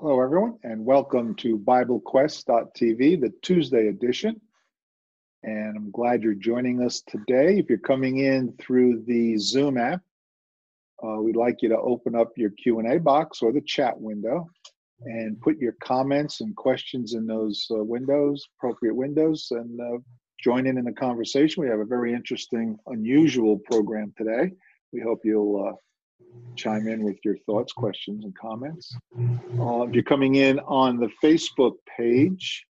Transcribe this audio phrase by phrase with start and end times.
[0.00, 4.40] Hello, everyone, and welcome to BibleQuest.tv, the Tuesday edition.
[5.42, 7.58] And I'm glad you're joining us today.
[7.58, 10.00] If you're coming in through the Zoom app,
[11.02, 14.48] uh, we'd like you to open up your Q&A box or the chat window
[15.00, 19.98] and put your comments and questions in those uh, windows, appropriate windows, and uh,
[20.40, 21.60] join in in the conversation.
[21.60, 24.52] We have a very interesting, unusual program today.
[24.92, 25.76] We hope you'll uh,
[26.56, 28.94] chime in with your thoughts, questions, and comments.
[29.58, 32.64] Uh, if you're coming in on the Facebook page,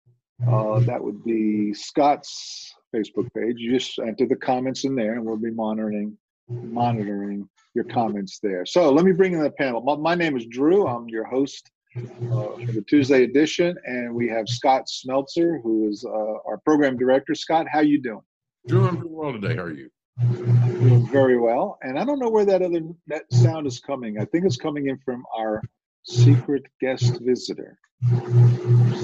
[0.49, 3.57] uh, that would be Scott's Facebook page.
[3.59, 6.17] You just enter the comments in there, and we'll be monitoring
[6.49, 8.65] monitoring your comments there.
[8.65, 9.81] So let me bring in the panel.
[9.81, 10.87] My, my name is Drew.
[10.87, 16.05] I'm your host uh, for the Tuesday edition, and we have Scott Smelser, who is
[16.05, 17.35] uh, our program director.
[17.35, 18.23] Scott, how you doing?
[18.69, 19.57] Drew, I'm doing well today.
[19.57, 19.91] How are you?
[20.19, 21.79] Doing very well.
[21.83, 24.19] And I don't know where that other that sound is coming.
[24.19, 25.63] I think it's coming in from our
[26.05, 27.79] secret guest visitor.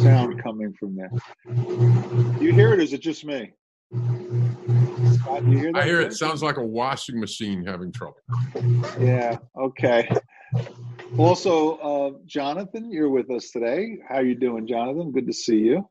[0.02, 1.10] Sound coming from there.
[2.40, 2.80] You hear it?
[2.80, 3.52] Is it just me?
[5.14, 5.82] Scott, you hear that?
[5.82, 6.14] I hear it.
[6.14, 8.16] Sounds like a washing machine having trouble.
[8.98, 9.36] Yeah.
[9.58, 10.08] Okay.
[11.18, 13.98] Also, uh, Jonathan, you're with us today.
[14.08, 15.12] How are you doing, Jonathan?
[15.12, 15.88] Good to see you.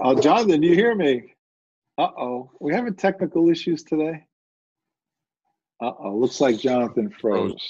[0.00, 1.34] Oh, Jonathan, do you hear me?
[1.98, 2.50] Uh oh.
[2.60, 4.24] We having technical issues today?
[5.82, 6.16] Uh oh.
[6.16, 7.66] Looks like Jonathan froze.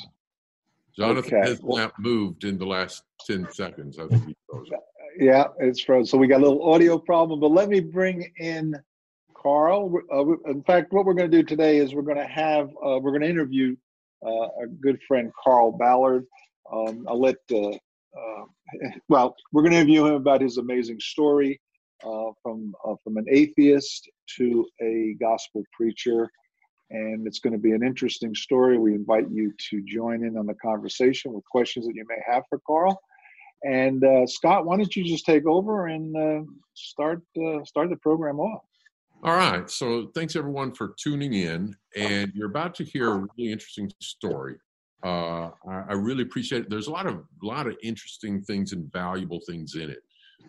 [0.97, 1.49] Jonathan okay.
[1.49, 3.99] has not moved in the last 10 seconds.
[3.99, 4.69] I think he froze.
[5.19, 6.07] Yeah, it's frozen.
[6.07, 8.77] So we got a little audio problem, but let me bring in
[9.35, 9.93] Carl.
[10.13, 12.99] Uh, in fact, what we're going to do today is we're going to have, uh,
[13.01, 13.75] we're going to interview
[14.25, 16.25] uh, a good friend, Carl Ballard.
[16.73, 18.45] Um, I'll let, uh, uh,
[19.09, 21.61] well, we're going to interview him about his amazing story
[22.43, 24.09] from uh, from an atheist
[24.39, 26.29] to a gospel preacher,
[26.91, 28.79] and it's going to be an interesting story.
[28.79, 32.45] We invite you to join in on the conversation with questions that you may have
[32.49, 33.01] for Carl.
[33.65, 36.45] And uh, Scott, why don't you just take over and uh,
[36.75, 38.63] start uh, start the program off?
[39.25, 39.71] All right.
[39.71, 44.57] So thanks everyone for tuning in, and you're about to hear a really interesting story.
[45.05, 46.71] Uh, I, I, really appreciate it.
[46.71, 49.99] There's a lot of lot of interesting things and valuable things in it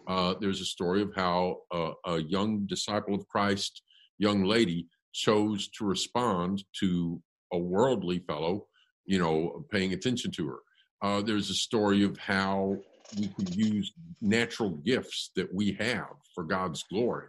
[0.08, 3.82] uh, there's a story of how a, a, young disciple of Christ,
[4.18, 7.22] young lady, chose to respond to
[7.52, 8.68] a worldly fellow,
[9.06, 10.60] you know, paying attention to her.
[11.02, 12.78] Uh, there's a story of how
[13.18, 17.28] we could use natural gifts that we have for God's glory,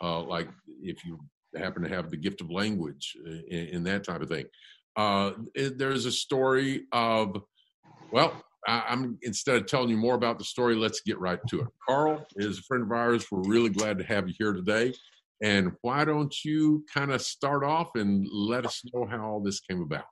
[0.00, 0.48] uh, like
[0.82, 1.18] if you
[1.56, 3.16] happen to have the gift of language
[3.50, 4.46] and, that type of thing.
[4.96, 7.42] Uh, there's a story of,
[8.10, 11.60] well, I, am instead of telling you more about the story, let's get right to
[11.60, 11.68] it.
[11.86, 13.26] Carl is a friend of ours.
[13.30, 14.92] We're really glad to have you here today.
[15.42, 19.60] And why don't you kind of start off and let us know how all this
[19.60, 20.04] came about?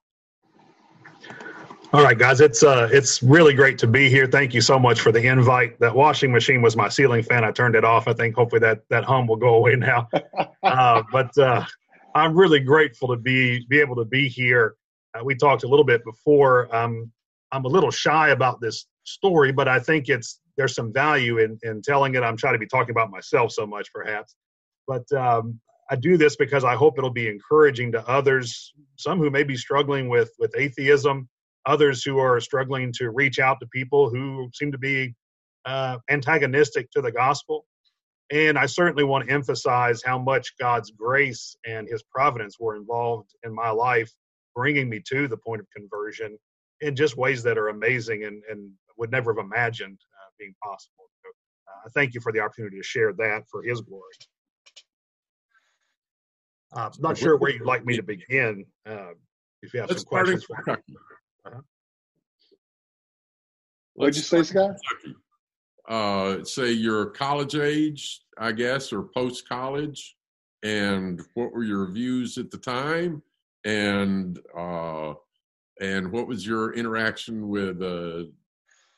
[1.93, 4.27] All right, guys, it's uh, it's really great to be here.
[4.27, 5.79] Thank you so much for the invite.
[5.79, 7.45] That washing machine was my ceiling fan.
[7.45, 8.09] I turned it off.
[8.09, 10.09] I think hopefully that that hum will go away now.
[10.65, 11.63] Uh, but uh,
[12.15, 14.77] I'm really grateful to be be able to be here.
[15.15, 16.75] Uh, we talked a little bit before.
[16.75, 17.13] Um,
[17.55, 21.57] I'm a little shy about this story, but I think it's there's some value in
[21.63, 22.23] in telling it.
[22.23, 24.35] I'm trying to be talking about myself so much, perhaps,
[24.89, 29.31] but um, I do this because I hope it'll be encouraging to others, some who
[29.31, 31.29] may be struggling with with atheism,
[31.65, 35.15] others who are struggling to reach out to people who seem to be
[35.65, 37.67] uh, antagonistic to the gospel.
[38.33, 43.31] And I certainly want to emphasize how much God's grace and His providence were involved
[43.45, 44.11] in my life,
[44.57, 46.37] bringing me to the point of conversion
[46.85, 51.05] in just ways that are amazing and, and would never have imagined uh, being possible.
[51.23, 51.31] So,
[51.69, 54.03] uh, thank you for the opportunity to share that for His glory.
[56.77, 58.65] Uh, I'm not sure where you'd like me to begin.
[58.87, 59.13] Uh,
[59.63, 60.75] if you have Let's some questions for me.
[61.47, 61.61] Uh-huh.
[63.95, 64.77] What'd you say, Scott?
[65.89, 70.17] Uh, say your college age, I guess, or post college,
[70.63, 73.23] and what were your views at the time,
[73.65, 75.15] and uh,
[75.81, 78.31] and what was your interaction with a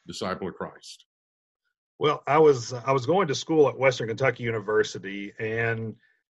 [0.07, 1.07] disciple of Christ?
[1.99, 5.95] Well, I was I was going to school at Western Kentucky University, and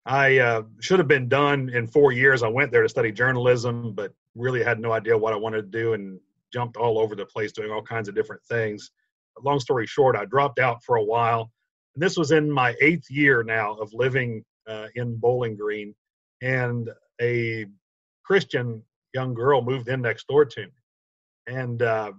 [0.07, 2.43] I uh, should have been done in four years.
[2.43, 5.79] I went there to study journalism, but really had no idea what I wanted to
[5.79, 6.21] do, and
[6.53, 8.91] jumped all over the place doing all kinds of different things.
[9.35, 11.51] But long story short, I dropped out for a while,
[11.95, 15.93] and this was in my eighth year now of living uh, in Bowling Green,
[16.41, 16.89] and
[17.21, 17.67] a
[18.25, 18.83] Christian
[19.19, 20.73] young girl moved in next door to me.
[21.49, 22.13] And uh,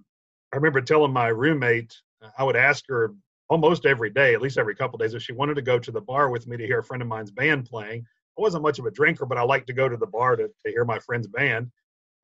[0.52, 1.96] I remember telling my roommate,
[2.38, 3.14] I would ask her
[3.50, 6.02] almost every day, at least every couple days, if she wanted to go to the
[6.02, 8.02] bar with me to hear a friend of mine's band playing.
[8.38, 10.48] I wasn't much of a drinker, but I liked to go to the bar to,
[10.48, 11.72] to hear my friend's band.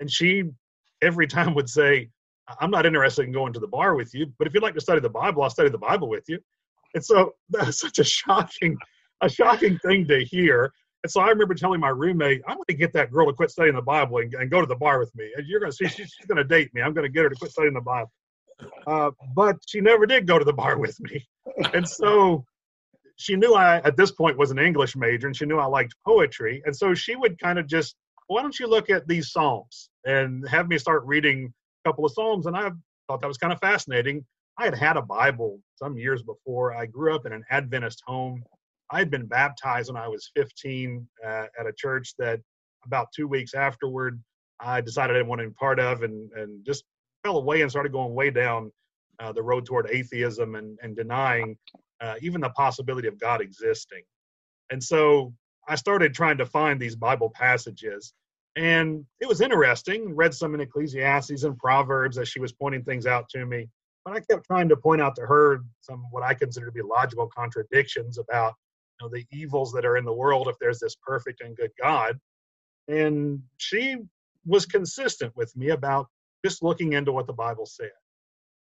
[0.01, 0.43] And she
[1.01, 2.09] every time would say,
[2.59, 4.81] I'm not interested in going to the bar with you, but if you'd like to
[4.81, 6.39] study the Bible, I'll study the Bible with you.
[6.93, 8.77] And so that's such a shocking,
[9.21, 10.73] a shocking thing to hear.
[11.05, 13.51] And so I remember telling my roommate, I'm going to get that girl to quit
[13.51, 15.31] studying the Bible and, and go to the bar with me.
[15.37, 16.81] And you're going to see she's, going to date me.
[16.81, 18.11] I'm going to get her to quit studying the Bible.
[18.87, 21.23] Uh, but she never did go to the bar with me.
[21.75, 22.43] And so
[23.17, 25.93] she knew I, at this point, was an English major and she knew I liked
[26.03, 26.63] poetry.
[26.65, 30.49] And so she would kind of just, why don't you look at these Psalms and
[30.49, 31.53] have me start reading
[31.85, 32.47] a couple of Psalms?
[32.47, 32.71] And I
[33.07, 34.25] thought that was kind of fascinating.
[34.57, 36.73] I had had a Bible some years before.
[36.75, 38.43] I grew up in an Adventist home.
[38.91, 42.39] I had been baptized when I was 15 uh, at a church that
[42.85, 44.21] about two weeks afterward,
[44.59, 46.83] I decided I didn't want to be part of and, and just
[47.23, 48.71] fell away and started going way down
[49.19, 51.57] uh, the road toward atheism and, and denying
[52.01, 54.03] uh, even the possibility of God existing.
[54.71, 55.33] And so
[55.67, 58.13] I started trying to find these Bible passages.
[58.55, 60.15] And it was interesting.
[60.15, 63.67] Read some in Ecclesiastes and Proverbs as she was pointing things out to me.
[64.05, 66.81] But I kept trying to point out to her some what I consider to be
[66.81, 68.53] logical contradictions about
[69.01, 72.19] know, the evils that are in the world if there's this perfect and good God.
[72.87, 73.97] And she
[74.45, 76.07] was consistent with me about
[76.45, 77.91] just looking into what the Bible said.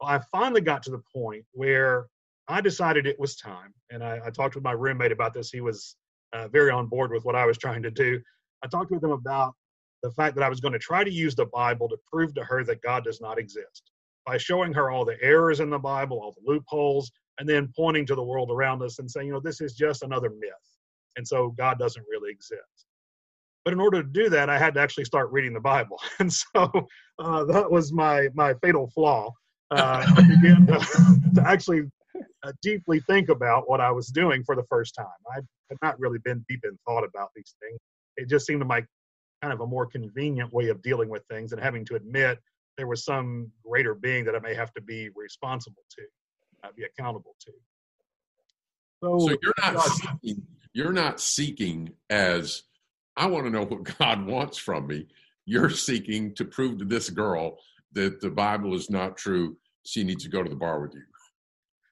[0.00, 2.06] Well, I finally got to the point where
[2.48, 5.50] I decided it was time, and I, I talked with my roommate about this.
[5.50, 5.96] He was
[6.32, 8.20] uh, very on board with what I was trying to do.
[8.64, 9.54] I talked with him about
[10.02, 12.44] the fact that I was going to try to use the Bible to prove to
[12.44, 13.90] her that God does not exist
[14.24, 18.06] by showing her all the errors in the Bible, all the loopholes, and then pointing
[18.06, 20.52] to the world around us and saying, you know, this is just another myth.
[21.16, 22.86] And so God doesn't really exist.
[23.64, 26.00] But in order to do that, I had to actually start reading the Bible.
[26.20, 26.70] And so
[27.18, 29.30] uh, that was my, my fatal flaw.
[29.70, 30.78] Uh, I began to,
[31.34, 31.82] to actually
[32.42, 35.06] uh, deeply think about what I was doing for the first time.
[35.32, 37.78] I had not really been deep in thought about these things.
[38.16, 38.82] It just seemed to my
[39.42, 42.38] kind of a more convenient way of dealing with things and having to admit
[42.76, 46.02] there was some greater being that I may have to be responsible to,
[46.64, 47.52] uh, be accountable to.
[49.02, 52.64] So, so you're not seeking, you're not seeking as
[53.16, 55.06] I want to know what God wants from me.
[55.44, 57.58] You're seeking to prove to this girl
[57.92, 59.56] that the Bible is not true.
[59.84, 61.02] She needs to go to the bar with you.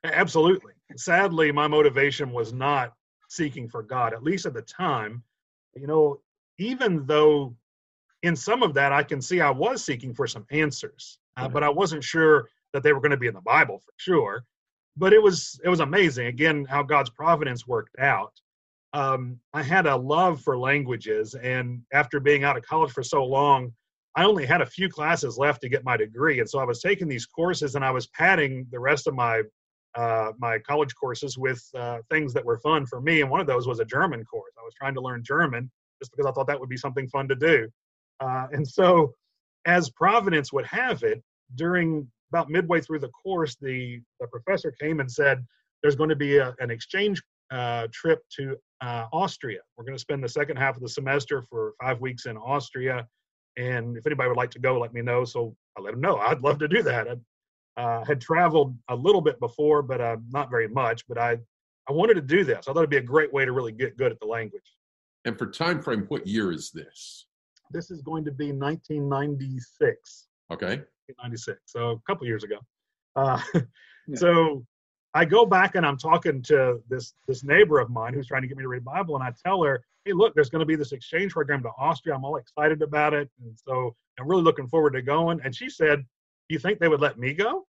[0.04, 0.72] Absolutely.
[0.96, 2.92] Sadly, my motivation was not
[3.28, 5.22] seeking for God, at least at the time.
[5.74, 6.20] You know,
[6.58, 7.56] even though
[8.22, 11.62] in some of that I can see I was seeking for some answers, uh, but
[11.62, 14.44] I wasn't sure that they were going to be in the Bible for sure.
[14.96, 18.32] But it was it was amazing again how God's providence worked out.
[18.92, 23.24] Um, I had a love for languages, and after being out of college for so
[23.24, 23.72] long,
[24.14, 26.80] I only had a few classes left to get my degree, and so I was
[26.80, 29.42] taking these courses and I was padding the rest of my
[29.96, 33.22] uh, my college courses with uh, things that were fun for me.
[33.22, 34.52] And one of those was a German course.
[34.58, 35.70] I was trying to learn German
[36.00, 37.68] just because I thought that would be something fun to do.
[38.20, 39.14] Uh, and so,
[39.66, 41.22] as Providence would have it,
[41.54, 45.44] during about midway through the course, the, the professor came and said,
[45.82, 49.60] There's going to be a, an exchange uh, trip to uh, Austria.
[49.76, 53.06] We're going to spend the second half of the semester for five weeks in Austria.
[53.56, 55.24] And if anybody would like to go, let me know.
[55.24, 56.18] So I let him know.
[56.18, 57.08] I'd love to do that.
[57.08, 57.20] I'd,
[57.76, 61.06] uh, had traveled a little bit before, but uh, not very much.
[61.08, 61.38] But I,
[61.88, 62.68] I wanted to do this.
[62.68, 64.62] I thought it'd be a great way to really get good at the language.
[65.24, 67.26] And for time frame, what year is this?
[67.70, 70.26] This is going to be 1996.
[70.52, 70.82] Okay.
[71.14, 71.60] 1996.
[71.66, 72.58] So a couple years ago.
[73.14, 74.16] Uh, yeah.
[74.16, 74.64] So
[75.14, 78.48] I go back and I'm talking to this this neighbor of mine who's trying to
[78.48, 80.76] get me to read Bible, and I tell her, "Hey, look, there's going to be
[80.76, 82.14] this exchange program to Austria.
[82.14, 85.70] I'm all excited about it, and so I'm really looking forward to going." And she
[85.70, 87.66] said, "Do you think they would let me go?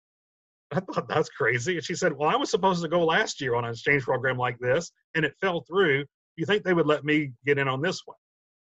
[0.76, 1.76] I thought that's crazy.
[1.76, 4.38] And she said, Well, I was supposed to go last year on an exchange program
[4.38, 6.06] like this, and it fell through.
[6.36, 8.18] You think they would let me get in on this one?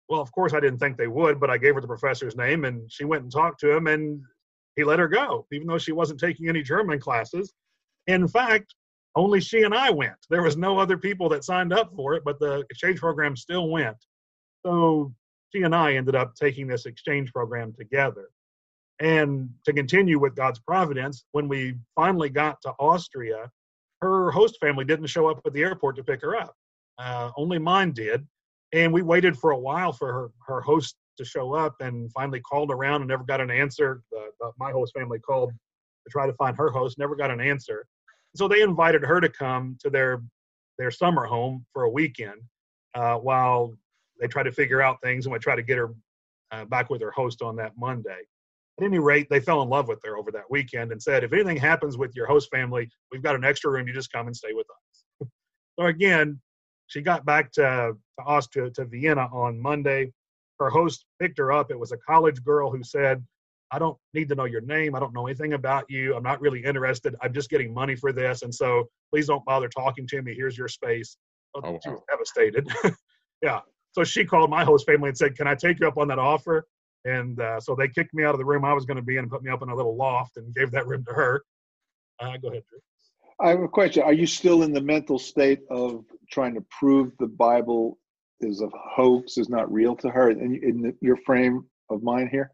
[0.09, 2.65] Well, of course, I didn't think they would, but I gave her the professor's name,
[2.65, 4.23] and she went and talked to him, and
[4.77, 7.53] he let her go, even though she wasn't taking any German classes.
[8.07, 8.75] In fact,
[9.17, 10.17] only she and I went.
[10.29, 13.69] There was no other people that signed up for it, but the exchange program still
[13.71, 13.97] went.
[14.65, 15.15] So
[15.55, 18.29] she and I ended up taking this exchange program together.
[19.01, 23.51] And to continue with God's providence, when we finally got to Austria,
[24.03, 26.55] her host family didn't show up at the airport to pick her up.
[26.99, 28.27] Uh, only mine did.
[28.73, 32.41] And we waited for a while for her, her host to show up and finally
[32.41, 34.03] called around and never got an answer.
[34.11, 37.41] The, the, my host family called to try to find her host, never got an
[37.41, 37.87] answer.
[38.35, 40.23] So they invited her to come to their,
[40.79, 42.41] their summer home for a weekend
[42.95, 43.75] uh, while
[44.21, 45.95] they tried to figure out things and we tried to get her
[46.53, 48.23] uh, back with her host on that Monday
[48.79, 51.33] at any rate, they fell in love with her over that weekend and said, if
[51.33, 53.87] anything happens with your host family, we've got an extra room.
[53.87, 55.29] You just come and stay with us.
[55.79, 56.41] so again,
[56.87, 60.13] she got back to, to Austria, to Vienna on Monday.
[60.59, 61.71] Her host picked her up.
[61.71, 63.25] It was a college girl who said,
[63.71, 64.95] I don't need to know your name.
[64.95, 66.15] I don't know anything about you.
[66.15, 67.17] I'm not really interested.
[67.21, 68.43] I'm just getting money for this.
[68.43, 70.35] And so please don't bother talking to me.
[70.35, 71.17] Here's your space.
[71.55, 72.69] Oh, she was devastated.
[73.43, 73.61] yeah.
[73.93, 76.19] So she called my host family and said, Can I take you up on that
[76.19, 76.67] offer?
[77.05, 79.17] And uh, so they kicked me out of the room I was going to be
[79.17, 81.43] in and put me up in a little loft and gave that room to her.
[82.21, 82.79] Uh, go ahead, Drew.
[83.41, 84.03] I have a question.
[84.03, 87.99] Are you still in the mental state of trying to prove the Bible
[88.41, 92.53] is a hoax, is not real to her, in, in your frame of mind here?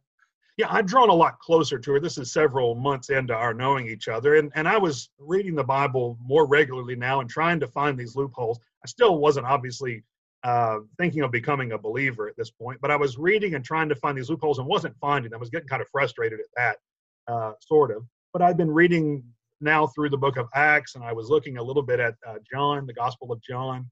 [0.58, 2.00] Yeah, I've drawn a lot closer to her.
[2.00, 5.64] This is several months into our knowing each other, and and I was reading the
[5.64, 8.60] Bible more regularly now and trying to find these loopholes.
[8.84, 10.04] I still wasn't obviously
[10.44, 13.88] uh, thinking of becoming a believer at this point, but I was reading and trying
[13.88, 15.38] to find these loopholes and wasn't finding them.
[15.38, 18.04] I was getting kind of frustrated at that, uh, sort of.
[18.32, 19.24] But I've been reading
[19.60, 22.36] now through the book of Acts, and I was looking a little bit at uh,
[22.50, 23.88] John, the Gospel of John,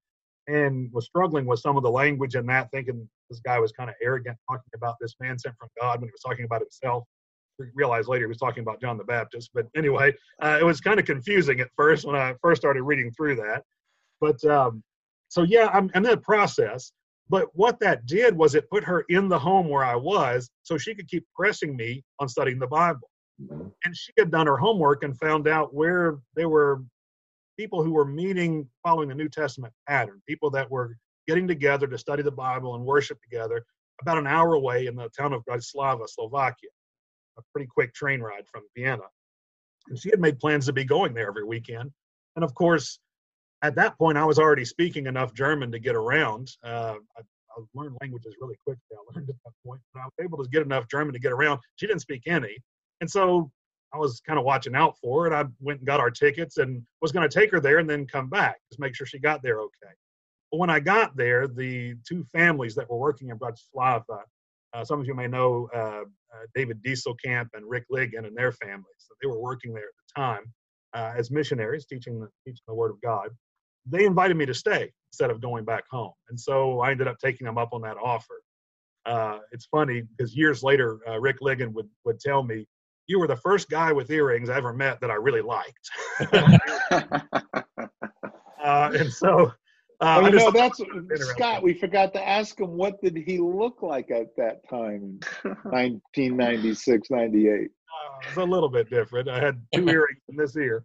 [0.50, 3.88] and was struggling with some of the language in that, thinking this guy was kind
[3.88, 7.04] of arrogant talking about this man sent from God when he was talking about himself.
[7.58, 9.50] We realized later he was talking about John the Baptist.
[9.54, 13.12] But anyway, uh, it was kind of confusing at first when I first started reading
[13.12, 13.62] through that.
[14.20, 14.82] But um,
[15.28, 16.92] so, yeah, I'm, I'm in the process.
[17.28, 20.76] But what that did was it put her in the home where I was so
[20.76, 23.08] she could keep pressing me on studying the Bible.
[23.40, 23.68] Mm-hmm.
[23.84, 26.82] And she had done her homework and found out where there were
[27.60, 30.96] people who were meeting following the New Testament pattern, people that were
[31.28, 33.66] getting together to study the Bible and worship together
[34.00, 36.70] about an hour away in the town of Bratislava, Slovakia,
[37.36, 39.02] a pretty quick train ride from Vienna.
[39.88, 41.90] And she had made plans to be going there every weekend.
[42.34, 42.98] And of course,
[43.60, 46.50] at that point, I was already speaking enough German to get around.
[46.64, 48.80] Uh, I, I, learned languages really quickly.
[48.92, 51.32] I learned at that point, but I was able to get enough German to get
[51.32, 51.60] around.
[51.76, 52.56] She didn't speak any,
[53.02, 53.50] and so
[53.92, 55.32] I was kind of watching out for it.
[55.32, 58.06] I went and got our tickets and was going to take her there and then
[58.06, 59.94] come back, just make sure she got there okay.
[60.50, 64.22] But when I got there, the two families that were working in Bratislava,
[64.72, 68.52] uh, some of you may know uh, uh, David Diestelkamp and Rick Liggin and their
[68.52, 68.86] families.
[69.22, 70.52] They were working there at the time
[70.94, 73.30] uh, as missionaries, teaching the, teaching the Word of God
[73.86, 76.12] they invited me to stay instead of going back home.
[76.28, 78.42] And so I ended up taking them up on that offer.
[79.06, 82.66] Uh, it's funny because years later, uh, Rick Liggin would, would tell me,
[83.10, 85.90] You were the first guy with earrings I ever met that I really liked.
[88.62, 89.50] uh, and so.
[90.00, 90.80] Uh, well, you know, that's
[91.30, 91.64] Scott.
[91.64, 97.50] We forgot to ask him what did he look like at that time, 1996, 98.
[97.52, 97.64] Uh,
[98.28, 99.28] it's a little bit different.
[99.28, 100.84] I had two earrings in this ear.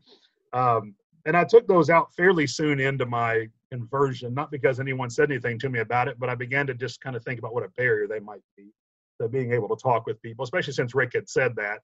[0.51, 0.95] Um,
[1.27, 5.59] and I took those out fairly soon into my conversion, not because anyone said anything
[5.59, 7.69] to me about it, but I began to just kind of think about what a
[7.77, 8.71] barrier they might be
[9.21, 11.81] to being able to talk with people, especially since Rick had said that,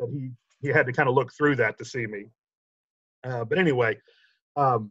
[0.00, 0.30] that he,
[0.60, 2.26] he had to kind of look through that to see me.
[3.24, 3.96] Uh, but anyway,
[4.56, 4.90] um,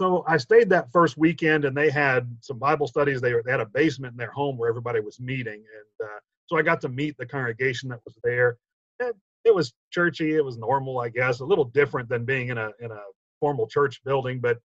[0.00, 3.20] so I stayed that first weekend and they had some Bible studies.
[3.20, 5.62] They, were, they had a basement in their home where everybody was meeting.
[5.62, 8.56] And uh, so I got to meet the congregation that was there.
[8.98, 9.12] And
[9.44, 10.34] it was churchy.
[10.34, 13.00] It was normal, I guess, a little different than being in a in a
[13.40, 14.40] formal church building.
[14.40, 14.58] But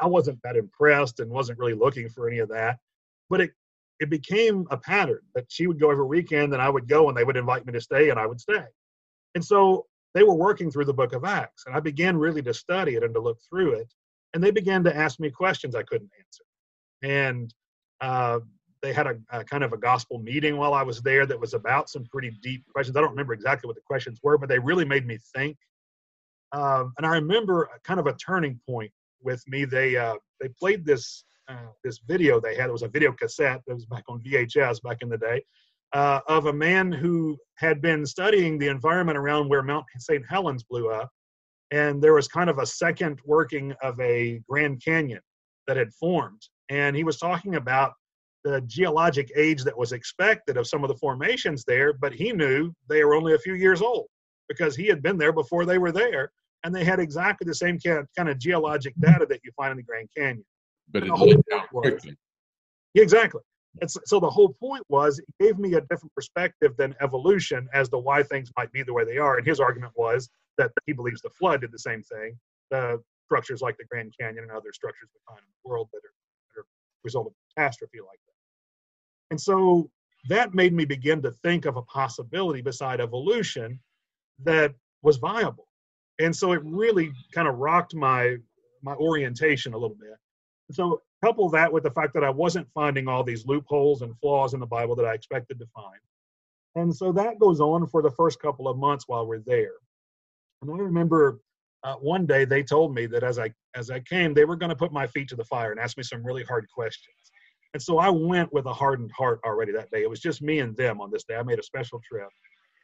[0.00, 2.78] I wasn't that impressed and wasn't really looking for any of that.
[3.28, 3.50] But it
[4.00, 7.16] it became a pattern that she would go every weekend and I would go and
[7.16, 8.64] they would invite me to stay and I would stay.
[9.34, 12.54] And so they were working through the book of Acts and I began really to
[12.54, 13.92] study it and to look through it.
[14.32, 16.44] And they began to ask me questions I couldn't answer.
[17.02, 17.54] And
[18.00, 18.40] uh,
[18.82, 21.52] they had a, a, kind of a gospel meeting while I was there that was
[21.52, 22.96] about some pretty deep questions.
[22.96, 25.58] I don't remember exactly what the questions were, but they really made me think.
[26.52, 28.90] Um, and I remember kind of a turning point
[29.22, 29.64] with me.
[29.66, 32.68] They uh, they played this uh, this video they had.
[32.68, 35.42] It was a video cassette that was back on VHS back in the day
[35.92, 40.24] uh, of a man who had been studying the environment around where Mount St.
[40.28, 41.10] Helens blew up,
[41.70, 45.20] and there was kind of a second working of a Grand Canyon
[45.66, 46.42] that had formed.
[46.68, 47.92] And he was talking about
[48.44, 52.72] the geologic age that was expected of some of the formations there, but he knew
[52.88, 54.06] they were only a few years old
[54.48, 56.30] because he had been there before they were there,
[56.64, 59.72] and they had exactly the same kind of, kind of geologic data that you find
[59.72, 60.44] in the Grand Canyon.
[60.92, 62.16] But it laid out quickly.
[62.94, 63.42] Yeah, exactly.
[63.80, 67.68] And so, so, the whole point was it gave me a different perspective than evolution
[67.72, 69.38] as to why things might be the way they are.
[69.38, 70.28] And his argument was
[70.58, 72.36] that he believes the flood did the same thing.
[72.70, 75.98] The structures like the Grand Canyon and other structures we find in the world that
[75.98, 76.14] are,
[76.54, 76.66] that are
[77.04, 79.30] result of catastrophe like that.
[79.30, 79.88] And so
[80.28, 83.78] that made me begin to think of a possibility beside evolution
[84.44, 85.68] that was viable.
[86.18, 88.36] And so it really kind of rocked my
[88.82, 90.16] my orientation a little bit.
[90.70, 94.54] So couple that with the fact that I wasn't finding all these loopholes and flaws
[94.54, 96.00] in the Bible that I expected to find.
[96.76, 99.74] And so that goes on for the first couple of months while we're there.
[100.62, 101.40] And I remember
[101.82, 104.70] uh, one day they told me that as I as I came, they were going
[104.70, 107.16] to put my feet to the fire and ask me some really hard questions.
[107.72, 110.02] And so I went with a hardened heart already that day.
[110.02, 111.36] It was just me and them on this day.
[111.36, 112.28] I made a special trip.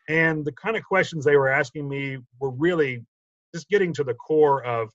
[0.09, 3.05] And the kind of questions they were asking me were really
[3.53, 4.91] just getting to the core of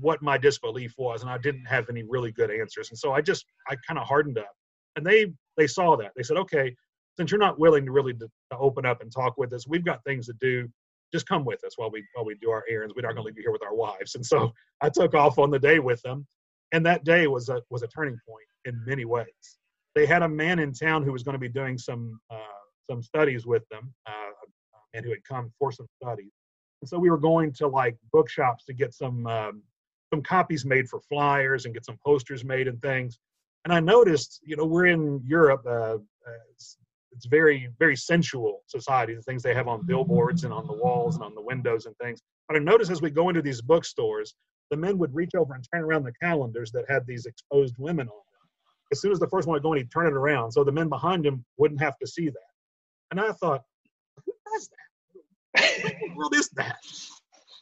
[0.00, 1.22] what my disbelief was.
[1.22, 2.90] And I didn't have any really good answers.
[2.90, 4.52] And so I just, I kind of hardened up.
[4.96, 6.12] And they, they saw that.
[6.16, 6.74] They said, okay,
[7.16, 9.84] since you're not willing to really to, to open up and talk with us, we've
[9.84, 10.68] got things to do
[11.12, 12.94] just come with us while we while we do our errands.
[12.94, 14.14] We're not going to leave you here with our wives.
[14.14, 16.26] And so I took off on the day with them,
[16.72, 19.26] and that day was a was a turning point in many ways.
[19.94, 22.36] They had a man in town who was going to be doing some uh,
[22.88, 24.30] some studies with them, uh,
[24.94, 26.32] and who had come for some studies.
[26.82, 29.62] And so we were going to like bookshops to get some um,
[30.12, 33.18] some copies made for flyers and get some posters made and things.
[33.64, 35.62] And I noticed, you know, we're in Europe.
[35.66, 35.98] Uh, uh
[36.52, 36.78] it's,
[37.12, 39.14] it's very very sensual society.
[39.14, 41.96] The things they have on billboards and on the walls and on the windows and
[41.98, 42.22] things.
[42.48, 44.34] But I noticed as we go into these bookstores,
[44.70, 48.08] the men would reach over and turn around the calendars that had these exposed women
[48.08, 48.48] on them.
[48.92, 50.72] As soon as the first one would go in, he'd turn it around so the
[50.72, 52.50] men behind him wouldn't have to see that.
[53.10, 53.62] And I thought,
[54.24, 56.14] who does that?
[56.14, 56.78] What is that?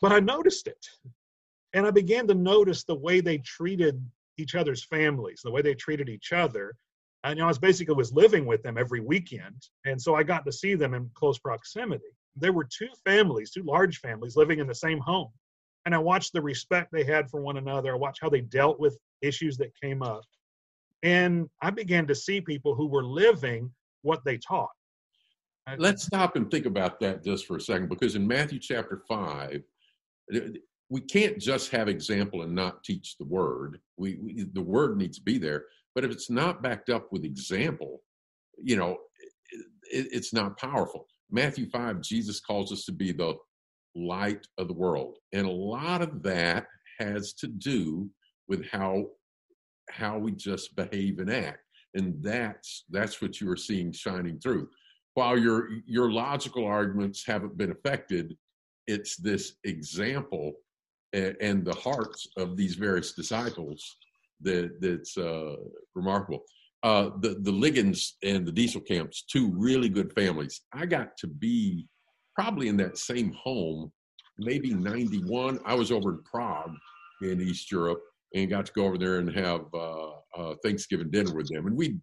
[0.01, 0.87] But I noticed it.
[1.75, 4.03] And I began to notice the way they treated
[4.39, 6.75] each other's families, the way they treated each other.
[7.25, 9.69] And you know, I was basically was living with them every weekend.
[9.85, 12.05] And so I got to see them in close proximity.
[12.37, 15.31] There were two families, two large families living in the same home
[15.89, 17.95] and I watched the respect they had for one another.
[17.95, 20.21] I watched how they dealt with issues that came up.
[21.03, 23.71] And I began to see people who were living
[24.03, 24.69] what they taught.
[25.79, 29.63] Let's stop and think about that just for a second, because in Matthew chapter 5,
[30.91, 33.81] we can't just have example and not teach the word.
[33.97, 37.25] We, we the word needs to be there, but if it's not backed up with
[37.25, 38.03] example,
[38.63, 38.99] you know,
[39.91, 41.07] it, it's not powerful.
[41.31, 43.35] Matthew 5, Jesus calls us to be the
[43.95, 45.19] light of the world.
[45.33, 46.67] And a lot of that
[46.99, 48.09] has to do
[48.49, 49.07] with how
[49.91, 51.61] how we just behave and act.
[51.95, 54.69] And that's that's what you are seeing shining through.
[55.15, 58.37] While your your logical arguments haven't been affected,
[58.87, 60.55] it's this example
[61.13, 63.97] and, the hearts of these various disciples
[64.43, 65.57] that that's uh,
[65.95, 66.41] remarkable.
[66.83, 70.61] Uh, the the Liggins and the Diestelkamps, two really good families.
[70.73, 71.87] I got to be
[72.35, 73.91] probably in that same home,
[74.39, 75.59] maybe 91.
[75.65, 76.77] I was over in Prague
[77.23, 78.01] in East Europe
[78.35, 81.67] and got to go over there and have uh, uh, Thanksgiving dinner with them.
[81.67, 81.99] And we,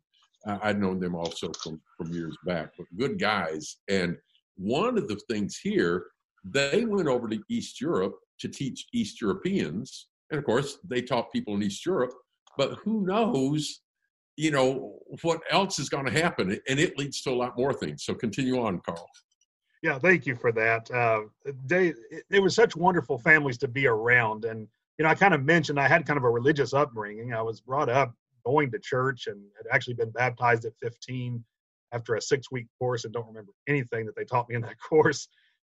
[0.46, 3.78] I'd known them also from, from years back, but good guys.
[3.88, 4.18] And
[4.58, 6.08] one of the things here,
[6.44, 10.08] they went over to East Europe to teach East Europeans.
[10.32, 12.13] And of course, they taught people in East Europe,
[12.58, 13.82] but who knows,
[14.38, 16.60] you know, what else is going to happen?
[16.67, 18.04] And it leads to a lot more things.
[18.04, 19.08] So continue on, Carl.
[19.84, 20.89] Yeah, thank you for that.
[20.89, 21.21] Uh,
[21.65, 21.93] they,
[22.32, 24.67] it was such wonderful families to be around, and
[24.98, 27.34] you know, I kind of mentioned I had kind of a religious upbringing.
[27.34, 28.13] I was brought up
[28.45, 31.43] going to church and had actually been baptized at 15
[31.91, 35.28] after a six-week course, and don't remember anything that they taught me in that course.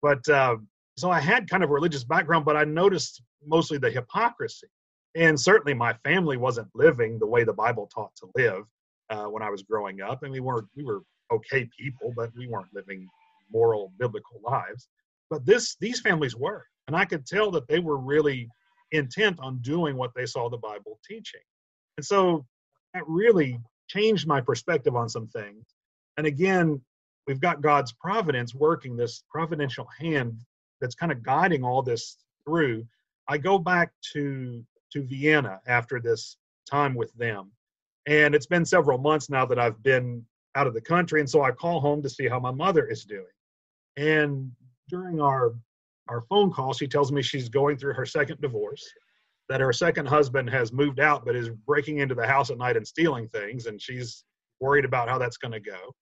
[0.02, 0.58] But uh,
[1.00, 4.68] so I had kind of a religious background, but I noticed mostly the hypocrisy,
[5.16, 8.64] and certainly my family wasn't living the way the Bible taught to live
[9.10, 12.48] uh, when I was growing up, and we weren't we were okay people, but we
[12.48, 13.08] weren't living
[13.52, 14.88] moral biblical lives.
[15.30, 16.66] But this these families were.
[16.88, 18.50] And i could tell that they were really
[18.92, 21.42] intent on doing what they saw the bible teaching.
[21.98, 22.46] And so
[22.94, 25.66] that really changed my perspective on some things.
[26.18, 26.82] And again
[27.28, 30.40] we've got god's providence working this providential hand
[30.82, 32.86] that's kind of guiding all this through
[33.28, 36.38] i go back to to vienna after this
[36.70, 37.52] time with them
[38.08, 40.24] and it's been several months now that i've been
[40.56, 43.06] out of the country and so i call home to see how my mother is
[43.06, 43.26] doing
[43.98, 44.52] and
[44.90, 45.54] during our
[46.10, 48.84] our phone call, she tells me she's going through her second divorce,
[49.48, 52.76] that her second husband has moved out but is breaking into the house at night
[52.76, 54.24] and stealing things, and she's
[54.60, 55.94] worried about how that's going to go.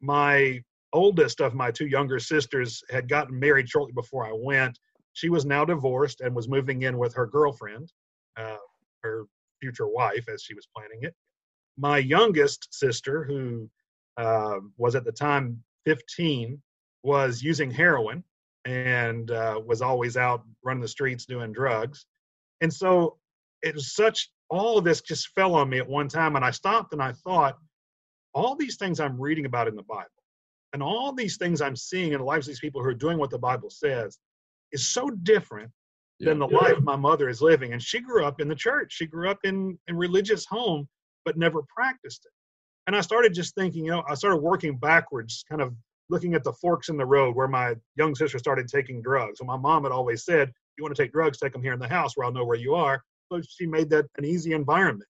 [0.00, 4.78] My oldest of my two younger sisters had gotten married shortly before I went.
[5.12, 7.92] She was now divorced and was moving in with her girlfriend,
[8.36, 8.56] uh,
[9.02, 9.26] her
[9.60, 11.14] future wife, as she was planning it.
[11.76, 13.68] My youngest sister, who
[14.16, 16.60] uh, was at the time 15,
[17.02, 18.22] was using heroin
[18.64, 22.06] and uh, was always out running the streets doing drugs.
[22.60, 23.16] And so
[23.62, 26.36] it was such, all of this just fell on me at one time.
[26.36, 27.56] And I stopped and I thought,
[28.32, 30.19] all these things I'm reading about in the Bible
[30.72, 33.18] and all these things I'm seeing in the lives of these people who are doing
[33.18, 34.18] what the Bible says
[34.72, 35.70] is so different
[36.18, 36.28] yeah.
[36.28, 36.58] than the yeah.
[36.58, 37.72] life my mother is living.
[37.72, 38.92] And she grew up in the church.
[38.92, 40.88] She grew up in a religious home,
[41.24, 42.32] but never practiced it.
[42.86, 45.74] And I started just thinking, you know, I started working backwards, kind of
[46.08, 49.38] looking at the forks in the road where my young sister started taking drugs.
[49.38, 51.78] So my mom had always said, you want to take drugs, take them here in
[51.78, 53.02] the house where I'll know where you are.
[53.30, 55.08] So she made that an easy environment.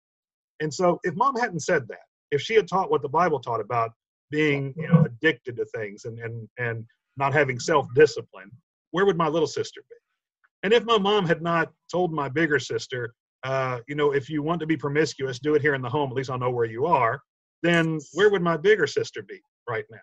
[0.61, 1.99] And so if mom hadn't said that,
[2.31, 3.91] if she had taught what the Bible taught about
[4.31, 6.85] being you know addicted to things and and and
[7.17, 8.51] not having self discipline,
[8.91, 9.95] where would my little sister be?
[10.63, 14.41] And if my mom had not told my bigger sister, uh, you know, if you
[14.41, 16.09] want to be promiscuous, do it here in the home.
[16.09, 17.21] At least I'll know where you are.
[17.61, 19.99] Then where would my bigger sister be right now?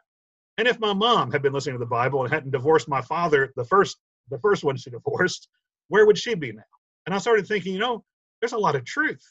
[0.58, 3.52] And if my mom had been listening to the Bible and hadn't divorced my father,
[3.56, 3.98] the first
[4.30, 5.48] the first one she divorced,
[5.88, 6.62] where would she be now?
[7.06, 8.04] And I started thinking, you know,
[8.40, 9.22] there's a lot of truth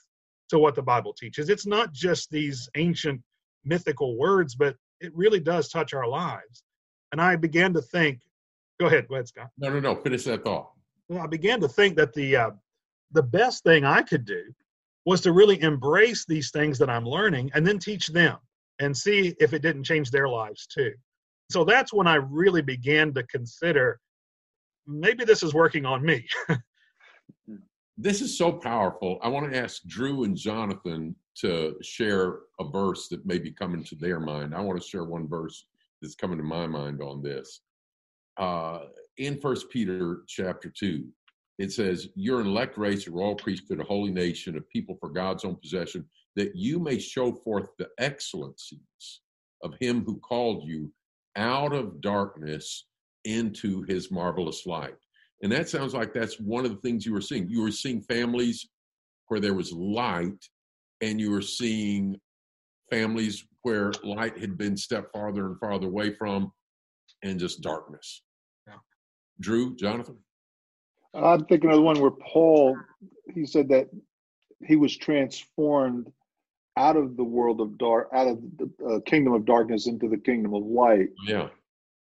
[0.49, 1.49] to what the Bible teaches.
[1.49, 3.21] It's not just these ancient
[3.65, 6.63] mythical words, but it really does touch our lives.
[7.11, 8.21] And I began to think,
[8.79, 9.49] go ahead, go ahead, Scott.
[9.57, 9.95] No, no, no.
[9.95, 10.71] Finish that thought.
[11.09, 12.51] Well, I began to think that the uh,
[13.11, 14.43] the best thing I could do
[15.05, 18.37] was to really embrace these things that I'm learning and then teach them
[18.79, 20.93] and see if it didn't change their lives too.
[21.49, 23.99] So that's when I really began to consider
[24.87, 26.25] maybe this is working on me.
[27.97, 29.19] this is so powerful.
[29.21, 33.83] I want to ask Drew and Jonathan to share a verse that may be coming
[33.85, 34.53] to their mind.
[34.53, 35.65] I want to share one verse
[36.01, 37.61] that's coming to my mind on this.
[38.37, 38.85] Uh,
[39.17, 41.07] in First Peter chapter two,
[41.59, 45.09] it says, "You're an elect race, a royal priesthood, a holy nation, a people for
[45.09, 49.21] God's own possession, that you may show forth the excellencies
[49.63, 50.91] of Him who called you
[51.35, 52.87] out of darkness
[53.25, 54.97] into His marvelous light."
[55.43, 57.49] And that sounds like that's one of the things you were seeing.
[57.49, 58.67] You were seeing families
[59.27, 60.49] where there was light,
[61.01, 62.19] and you were seeing
[62.89, 66.51] families where light had been stepped farther and farther away from,
[67.23, 68.23] and just darkness.
[68.67, 68.75] Yeah.
[69.39, 70.17] Drew, Jonathan?
[71.13, 72.77] I'm thinking of the one where Paul,
[73.33, 73.89] he said that
[74.65, 76.11] he was transformed
[76.77, 80.17] out of the world of dark, out of the uh, kingdom of darkness into the
[80.17, 81.09] kingdom of light.
[81.27, 81.49] Yeah.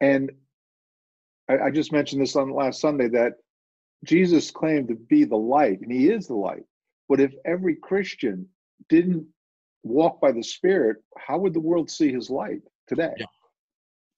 [0.01, 0.33] And
[1.49, 3.35] I, I just mentioned this on last Sunday that
[4.05, 6.65] Jesus claimed to be the light, and he is the light.
[7.09, 8.47] But if every Christian
[8.89, 9.27] didn't
[9.83, 13.13] walk by the Spirit, how would the world see his light today?
[13.17, 13.27] Yeah.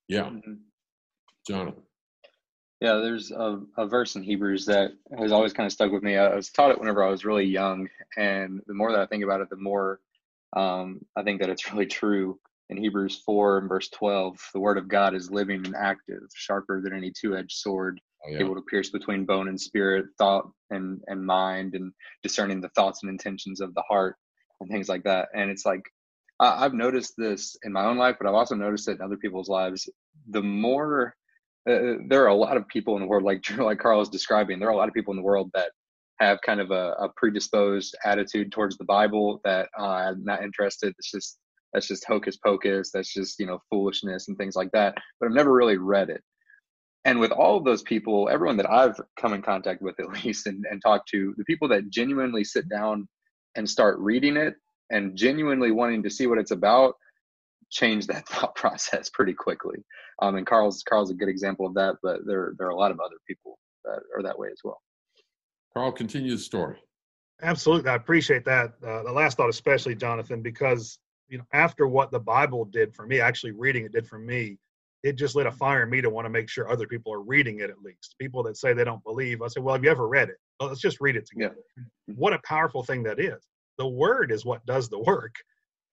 [0.09, 0.25] Yeah.
[0.25, 0.55] Mm-hmm.
[1.46, 1.83] Jonathan.
[2.81, 6.16] Yeah, there's a, a verse in Hebrews that has always kind of stuck with me.
[6.16, 9.23] I was taught it whenever I was really young, and the more that I think
[9.23, 10.01] about it, the more
[10.57, 12.38] um, I think that it's really true.
[12.70, 16.81] In Hebrews 4 and verse 12, the word of God is living and active, sharper
[16.81, 18.38] than any two edged sword, oh, yeah.
[18.38, 21.92] able to pierce between bone and spirit, thought and, and mind, and
[22.23, 24.14] discerning the thoughts and intentions of the heart,
[24.61, 25.29] and things like that.
[25.35, 25.83] And it's like,
[26.38, 29.16] I, I've noticed this in my own life, but I've also noticed it in other
[29.16, 29.88] people's lives.
[30.29, 31.14] The more
[31.68, 34.59] uh, there are a lot of people in the world, like like Carl is describing.
[34.59, 35.70] There are a lot of people in the world that
[36.20, 40.94] have kind of a, a predisposed attitude towards the Bible that uh, I'm not interested.
[40.99, 41.38] It's just
[41.73, 42.90] that's just hocus pocus.
[42.92, 44.96] That's just you know foolishness and things like that.
[45.18, 46.23] But I've never really read it.
[47.07, 50.46] And with all of those people, everyone that I've come in contact with at least
[50.46, 53.09] and, and talked to, the people that genuinely sit down
[53.56, 54.54] and start reading it
[54.90, 56.94] and genuinely wanting to see what it's about,
[57.70, 59.78] change that thought process pretty quickly.
[60.20, 62.90] Um, and Carl's Carl's a good example of that, but there there are a lot
[62.90, 64.80] of other people that are that way as well.
[65.72, 66.76] Carl, continue the story.
[67.42, 68.72] Absolutely, I appreciate that.
[68.86, 73.06] Uh, the last thought, especially Jonathan, because you know after what the Bible did for
[73.06, 74.58] me, actually reading it did for me,
[75.02, 77.22] it just lit a fire in me to want to make sure other people are
[77.22, 78.16] reading it at least.
[78.18, 80.36] People that say they don't believe, I say, well, have you ever read it?
[80.61, 81.57] Well, let's just read it together.
[81.77, 82.14] Yeah.
[82.16, 83.42] What a powerful thing that is.
[83.79, 85.35] The word is what does the work.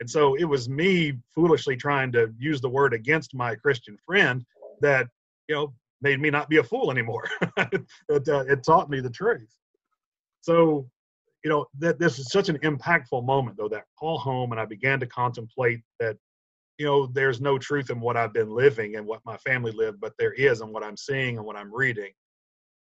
[0.01, 4.45] And so it was me foolishly trying to use the word against my Christian friend
[4.81, 5.07] that,
[5.47, 7.27] you know, made me not be a fool anymore.
[7.57, 9.55] it, uh, it taught me the truth.
[10.41, 10.87] So,
[11.43, 14.65] you know, that this is such an impactful moment, though, that call home and I
[14.65, 16.17] began to contemplate that,
[16.77, 19.99] you know, there's no truth in what I've been living and what my family lived,
[19.99, 22.11] but there is in what I'm seeing and what I'm reading.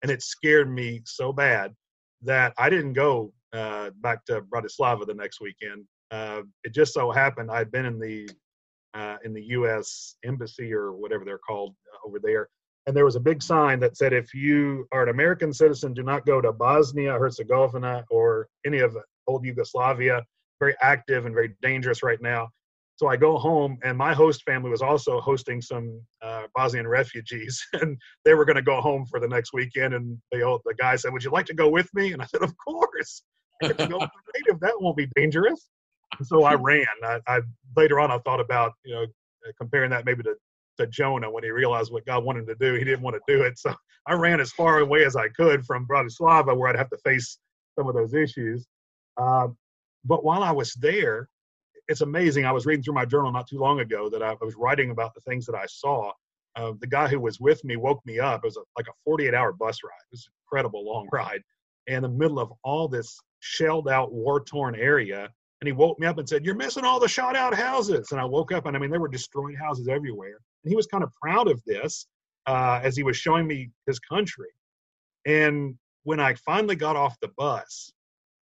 [0.03, 1.73] And it scared me so bad
[2.21, 7.11] that I didn't go uh, back to Bratislava the next weekend uh, it just so
[7.11, 8.29] happened I'd been in the
[8.93, 10.15] uh, in the U.S.
[10.25, 12.47] embassy or whatever they're called uh, over there,
[12.85, 16.03] and there was a big sign that said, "If you are an American citizen, do
[16.03, 20.23] not go to Bosnia Herzegovina or any of old Yugoslavia.
[20.59, 22.49] Very active and very dangerous right now."
[22.97, 27.63] So I go home, and my host family was also hosting some uh, Bosnian refugees,
[27.73, 29.93] and they were going to go home for the next weekend.
[29.93, 32.43] And the the guy said, "Would you like to go with me?" And I said,
[32.43, 33.23] "Of course."
[33.63, 35.69] native, that won't be dangerous
[36.23, 36.85] so I ran.
[37.03, 37.39] I, I,
[37.75, 39.05] later on I thought about you know
[39.59, 40.35] comparing that maybe to
[40.79, 42.75] to Jonah when he realized what God wanted him to do.
[42.75, 43.73] He didn't want to do it, so
[44.05, 47.39] I ran as far away as I could from Bratislava, where I'd have to face
[47.77, 48.65] some of those issues.
[49.17, 49.47] Uh,
[50.05, 51.29] but while I was there,
[51.87, 52.45] it's amazing.
[52.45, 54.91] I was reading through my journal not too long ago that I, I was writing
[54.91, 56.11] about the things that I saw.
[56.55, 58.41] Uh, the guy who was with me woke me up.
[58.43, 59.91] It was a, like a 48 hour bus ride.
[60.11, 61.41] It was an incredible long ride.
[61.87, 65.29] And in the middle of all this shelled out, war torn area,
[65.61, 68.11] And he woke me up and said, You're missing all the shot out houses.
[68.11, 70.39] And I woke up and I mean, they were destroying houses everywhere.
[70.63, 72.07] And he was kind of proud of this
[72.47, 74.49] uh, as he was showing me his country.
[75.25, 77.91] And when I finally got off the bus,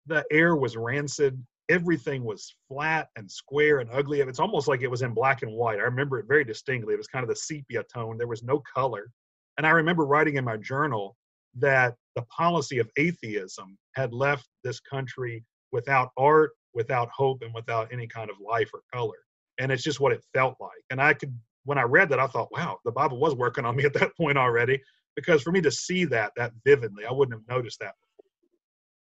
[0.08, 1.42] the air was rancid.
[1.72, 4.20] Everything was flat and square and ugly.
[4.20, 5.80] It's almost like it was in black and white.
[5.80, 6.94] I remember it very distinctly.
[6.94, 8.18] It was kind of the sepia tone.
[8.18, 9.10] There was no color.
[9.58, 11.16] And I remember writing in my journal
[11.60, 17.92] that the policy of atheism had left this country without art, without hope, and without
[17.92, 19.18] any kind of life or color.
[19.58, 20.84] And it's just what it felt like.
[20.90, 23.76] And I could, when I read that, I thought, wow, the Bible was working on
[23.76, 24.82] me at that point already.
[25.16, 27.96] Because for me to see that that vividly, I wouldn't have noticed that.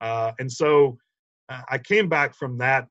[0.01, 0.99] Uh, and so
[1.69, 2.89] I came back from that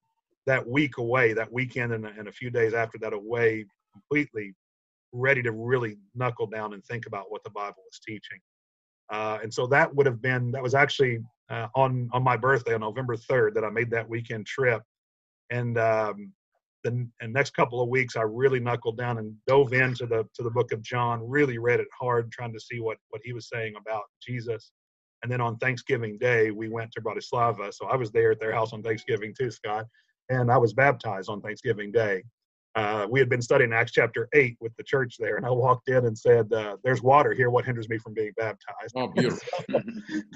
[0.47, 4.53] that week away, that weekend, and, and a few days after that away, completely
[5.11, 8.39] ready to really knuckle down and think about what the Bible was teaching.
[9.11, 11.19] Uh, and so that would have been that was actually
[11.49, 14.81] uh, on on my birthday on November 3rd that I made that weekend trip.
[15.49, 16.31] And um,
[16.83, 20.43] the, the next couple of weeks, I really knuckled down and dove into the to
[20.43, 21.21] the book of John.
[21.27, 24.71] Really read it hard, trying to see what what he was saying about Jesus.
[25.23, 27.73] And then on Thanksgiving Day, we went to Bratislava.
[27.73, 29.85] So I was there at their house on Thanksgiving too, Scott.
[30.29, 32.23] And I was baptized on Thanksgiving Day
[32.75, 35.89] uh, we had been studying Acts chapter 8 with the church there, and I walked
[35.89, 37.49] in and said, uh, There's water here.
[37.49, 38.93] What hinders me from being baptized?
[38.95, 39.81] Oh, beautiful.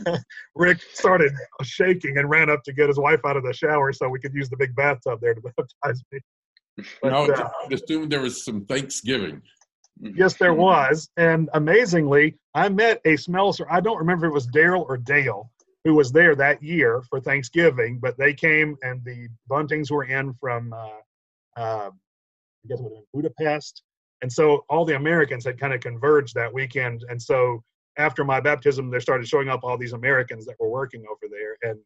[0.55, 1.31] Rick started
[1.63, 4.33] shaking and ran up to get his wife out of the shower so we could
[4.33, 6.19] use the big bathtub there to baptize me.
[7.01, 9.41] But, no, uh, I assumed there was some Thanksgiving.
[9.99, 11.09] Yes, there was.
[11.17, 13.65] And amazingly, I met a Smelser.
[13.69, 15.49] I don't remember if it was Daryl or Dale
[15.85, 20.33] who was there that year for Thanksgiving, but they came and the Buntings were in
[20.33, 20.73] from.
[20.73, 21.89] Uh, uh,
[22.65, 23.83] I guess it was Budapest.
[24.21, 27.05] And so all the Americans had kind of converged that weekend.
[27.09, 27.63] And so
[27.97, 31.57] after my baptism, there started showing up all these Americans that were working over there.
[31.61, 31.79] And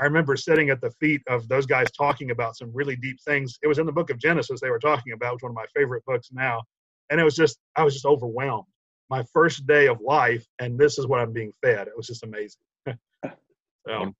[0.00, 3.58] I remember sitting at the feet of those guys talking about some really deep things.
[3.62, 5.66] It was in the book of Genesis they were talking about, which one of my
[5.74, 6.62] favorite books now.
[7.10, 8.66] And it was just, I was just overwhelmed.
[9.10, 11.86] My first day of life, and this is what I'm being fed.
[11.86, 12.62] It was just amazing.
[13.26, 14.14] so,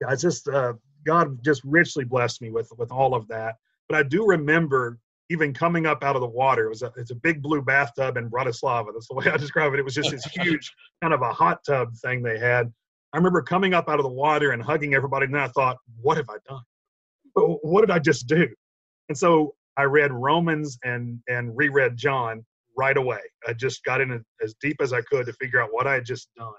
[0.00, 0.74] yeah, it's just, uh,
[1.06, 3.56] God just richly blessed me with, with all of that.
[3.88, 4.98] But I do remember
[5.30, 6.66] even coming up out of the water.
[6.66, 8.92] It was a, it's a big blue bathtub in Bratislava.
[8.92, 9.80] That's the way I describe it.
[9.80, 12.72] It was just this huge kind of a hot tub thing they had.
[13.12, 15.78] I remember coming up out of the water and hugging everybody, and then I thought,
[16.00, 16.62] what have I done?
[17.34, 18.48] What did I just do?
[19.08, 22.44] And so I read Romans and and reread John
[22.76, 23.20] right away.
[23.46, 26.04] I just got in as deep as I could to figure out what I had
[26.04, 26.52] just done.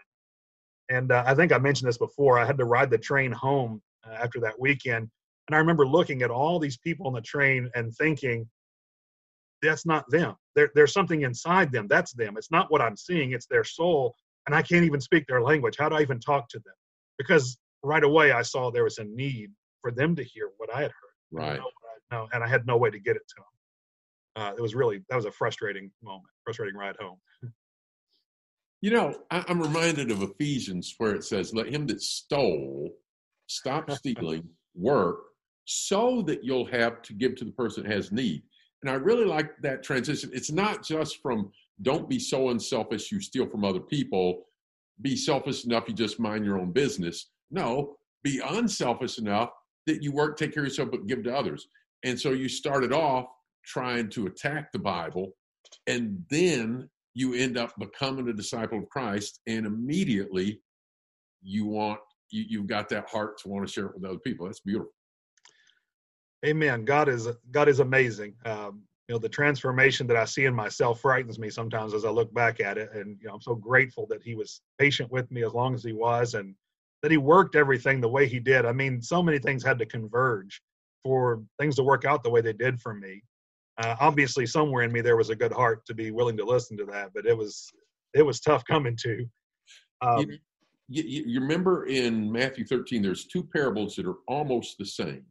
[0.89, 2.39] And uh, I think I mentioned this before.
[2.39, 5.09] I had to ride the train home uh, after that weekend,
[5.47, 8.47] and I remember looking at all these people on the train and thinking,
[9.61, 10.35] that's not them.
[10.55, 11.87] There, there's something inside them.
[11.87, 12.37] That's them.
[12.37, 14.15] It's not what I'm seeing, it's their soul.
[14.45, 15.75] And I can't even speak their language.
[15.77, 16.73] How do I even talk to them?
[17.17, 19.51] Because right away I saw there was a need
[19.81, 21.15] for them to hear what I had heard.
[21.31, 21.59] Right.
[22.11, 24.43] No, and I had no way to get it to him.
[24.43, 27.17] Uh, it was really that was a frustrating moment, frustrating ride home.
[28.81, 32.91] You know, I, I'm reminded of Ephesians where it says, "Let him that stole
[33.49, 35.19] stop stealing, work,
[35.65, 38.43] so that you'll have to give to the person that has need.
[38.81, 40.29] And I really like that transition.
[40.33, 44.45] It's not just from don't be so unselfish you steal from other people,
[45.01, 47.29] be selfish enough you just mind your own business.
[47.51, 49.49] No, be unselfish enough
[49.85, 51.67] that you work, take care of yourself, but give to others.
[52.03, 53.25] And so you started off
[53.65, 55.33] trying to attack the Bible,
[55.87, 60.61] and then you end up becoming a disciple of Christ, and immediately
[61.41, 61.99] you want
[62.31, 64.45] you, you've got that heart to want to share it with other people.
[64.45, 64.93] That's beautiful.
[66.45, 66.85] Amen.
[66.85, 68.33] God is God is amazing.
[68.45, 72.09] Um, you know, the transformation that I see in myself frightens me sometimes as I
[72.09, 72.89] look back at it.
[72.93, 75.83] And you know, I'm so grateful that He was patient with me as long as
[75.83, 76.55] He was, and
[77.01, 78.65] that He worked everything the way He did.
[78.65, 80.61] I mean, so many things had to converge
[81.03, 83.21] for things to work out the way they did for me.
[83.81, 86.77] Uh, obviously, somewhere in me there was a good heart to be willing to listen
[86.77, 87.69] to that, but it was
[88.13, 89.25] it was tough coming to.
[90.01, 90.29] Um,
[90.87, 95.25] you, you, you remember in Matthew 13, there's two parables that are almost the same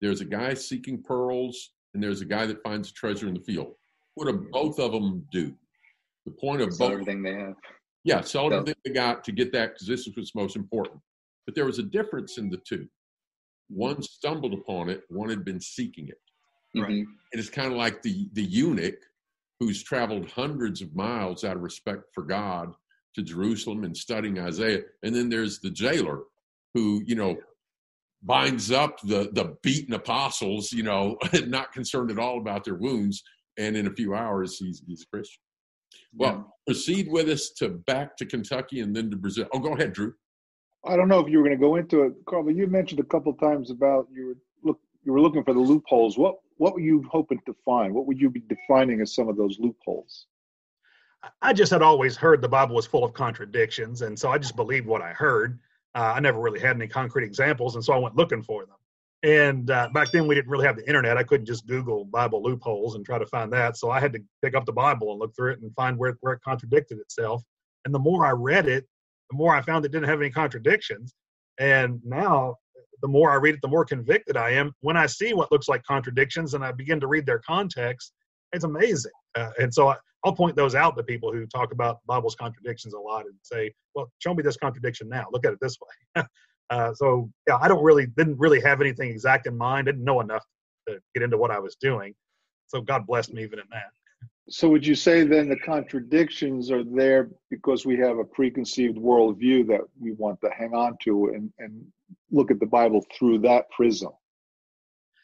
[0.00, 3.40] there's a guy seeking pearls, and there's a guy that finds a treasure in the
[3.40, 3.74] field.
[4.14, 5.54] What do both of them do?
[6.24, 7.54] The point of sell both everything they have.
[8.04, 11.00] Yeah, sell everything they got to get that because this is what's most important.
[11.46, 12.86] But there was a difference in the two.
[13.68, 16.80] One stumbled upon it, one had been seeking it.
[16.80, 16.90] Right.
[16.90, 17.10] Mm-hmm.
[17.32, 18.98] And it's kind of like the the eunuch
[19.60, 22.72] who's traveled hundreds of miles out of respect for God
[23.14, 24.82] to Jerusalem and studying Isaiah.
[25.02, 26.20] And then there's the jailer
[26.74, 27.36] who, you know,
[28.22, 33.22] binds up the the beaten apostles, you know, not concerned at all about their wounds,
[33.58, 35.40] and in a few hours he's he's a Christian.
[36.14, 36.42] Well, yeah.
[36.74, 39.46] proceed with us to back to Kentucky and then to Brazil.
[39.52, 40.14] Oh, go ahead, Drew.
[40.86, 43.00] I don't know if you were going to go into it, Carl, but you mentioned
[43.00, 46.16] a couple times about you were look you were looking for the loopholes.
[46.16, 47.94] What what were you hoping to find?
[47.94, 50.26] What would you be defining as some of those loopholes?
[51.42, 54.56] I just had always heard the Bible was full of contradictions, and so I just
[54.56, 55.58] believed what I heard.
[55.94, 58.76] Uh, I never really had any concrete examples, and so I went looking for them.
[59.22, 61.16] And uh, back then, we didn't really have the internet.
[61.16, 63.76] I couldn't just Google Bible loopholes and try to find that.
[63.76, 66.16] So I had to pick up the Bible and look through it and find where,
[66.20, 67.42] where it contradicted itself.
[67.84, 68.86] And the more I read it,
[69.30, 71.14] the more I found it didn't have any contradictions.
[71.58, 72.56] And now,
[73.02, 74.72] the more I read it, the more convicted I am.
[74.80, 78.12] When I see what looks like contradictions and I begin to read their context,
[78.52, 79.12] it's amazing.
[79.34, 82.94] Uh, and so I, I'll point those out to people who talk about Bible's contradictions
[82.94, 85.26] a lot and say, well, show me this contradiction now.
[85.32, 86.24] Look at it this way.
[86.70, 89.86] uh, so yeah, I don't really, didn't really have anything exact in mind.
[89.86, 90.44] Didn't know enough
[90.88, 92.14] to get into what I was doing.
[92.68, 93.90] So God blessed me even in that.
[94.48, 99.66] So would you say then the contradictions are there because we have a preconceived worldview
[99.68, 101.84] that we want to hang on to and, and
[102.30, 104.10] look at the Bible through that prism?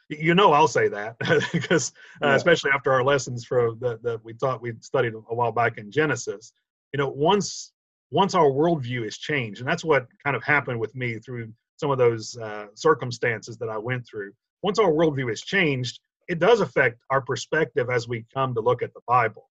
[0.08, 1.16] You know, I'll say that
[1.52, 2.34] because uh, yeah.
[2.34, 5.90] especially after our lessons for that, that we thought we'd studied a while back in
[5.90, 6.52] Genesis,
[6.92, 7.72] you know, once
[8.10, 11.90] once our worldview is changed, and that's what kind of happened with me through some
[11.90, 14.32] of those uh, circumstances that I went through.
[14.62, 18.82] Once our worldview is changed, it does affect our perspective as we come to look
[18.82, 19.48] at the Bible.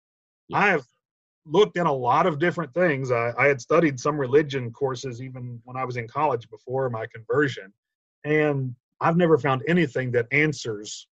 [0.48, 0.59] Yeah.
[0.59, 0.85] I have
[1.46, 3.11] looked in a lot of different things.
[3.11, 7.07] I, I, had studied some religion courses even when I was in college before my
[7.07, 7.72] conversion,
[8.24, 11.09] and I've never found anything that answers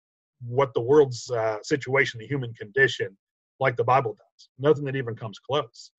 [0.46, 3.16] what the world's uh, situation, the human condition,
[3.60, 4.48] like the Bible does.
[4.58, 5.90] Nothing that even comes close.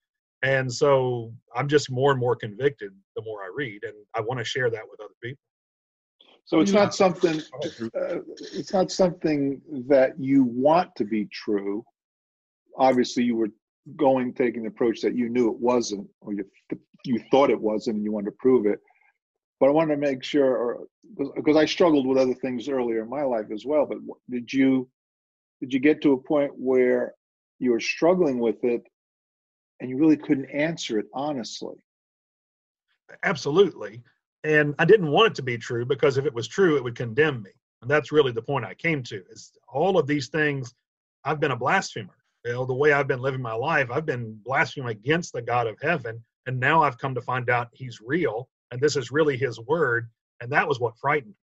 [0.44, 4.40] And so I'm just more and more convicted the more I read, and I want
[4.40, 5.42] to share that with other people.
[6.48, 7.42] So it's not something.
[7.94, 8.20] Uh,
[8.54, 11.84] it's not something that you want to be true.
[12.78, 13.50] Obviously, you were
[13.98, 16.46] going taking the approach that you knew it wasn't, or you
[17.04, 18.80] you thought it wasn't, and you wanted to prove it.
[19.60, 20.86] But I wanted to make sure,
[21.36, 23.86] because I struggled with other things earlier in my life as well.
[23.86, 23.98] But
[24.30, 24.88] did you
[25.60, 27.14] did you get to a point where
[27.60, 28.84] you were struggling with it,
[29.82, 31.76] and you really couldn't answer it honestly?
[33.24, 34.02] Absolutely
[34.48, 36.96] and I didn't want it to be true because if it was true, it would
[36.96, 37.52] condemn me.
[37.82, 39.22] And that's really the point I came to.
[39.30, 40.74] Is all of these things,
[41.26, 42.16] I've been a blasphemer.
[42.46, 45.68] You know, the way I've been living my life, I've been blaspheming against the God
[45.68, 49.36] of heaven, and now I've come to find out He's real, and this is really
[49.36, 51.36] His word, and that was what frightened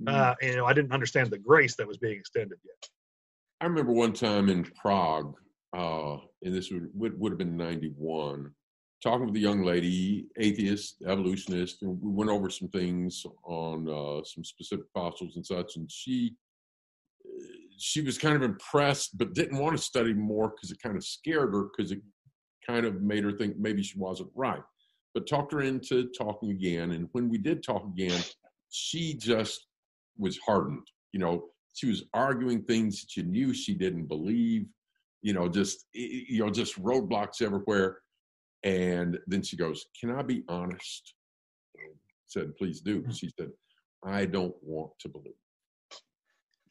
[0.00, 0.12] me.
[0.12, 0.20] Mm-hmm.
[0.20, 2.88] Uh, and, you know, I didn't understand the grace that was being extended yet.
[3.60, 5.34] I remember one time in Prague,
[5.72, 8.50] uh, and this would, would would have been '91
[9.04, 14.24] talking with a young lady, atheist, evolutionist, and we went over some things on uh,
[14.24, 15.76] some specific fossils and such.
[15.76, 16.34] And she
[17.76, 21.04] she was kind of impressed, but didn't want to study more because it kind of
[21.04, 22.00] scared her because it
[22.66, 24.62] kind of made her think maybe she wasn't right.
[25.12, 28.22] But talked her into talking again, and when we did talk again,
[28.70, 29.66] she just
[30.16, 30.86] was hardened.
[31.12, 34.64] You know, she was arguing things that you knew she didn't believe.
[35.20, 37.98] You know, just you know, just roadblocks everywhere
[38.64, 41.14] and then she goes, Can I be honest?
[41.76, 41.88] I
[42.26, 43.02] said, Please do.
[43.02, 43.16] Mm.
[43.16, 43.50] She said,
[44.04, 45.34] I don't want to believe.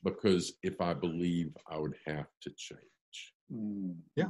[0.03, 3.33] Because if I believe, I would have to change.
[3.53, 3.95] Mm.
[4.15, 4.25] Yeah.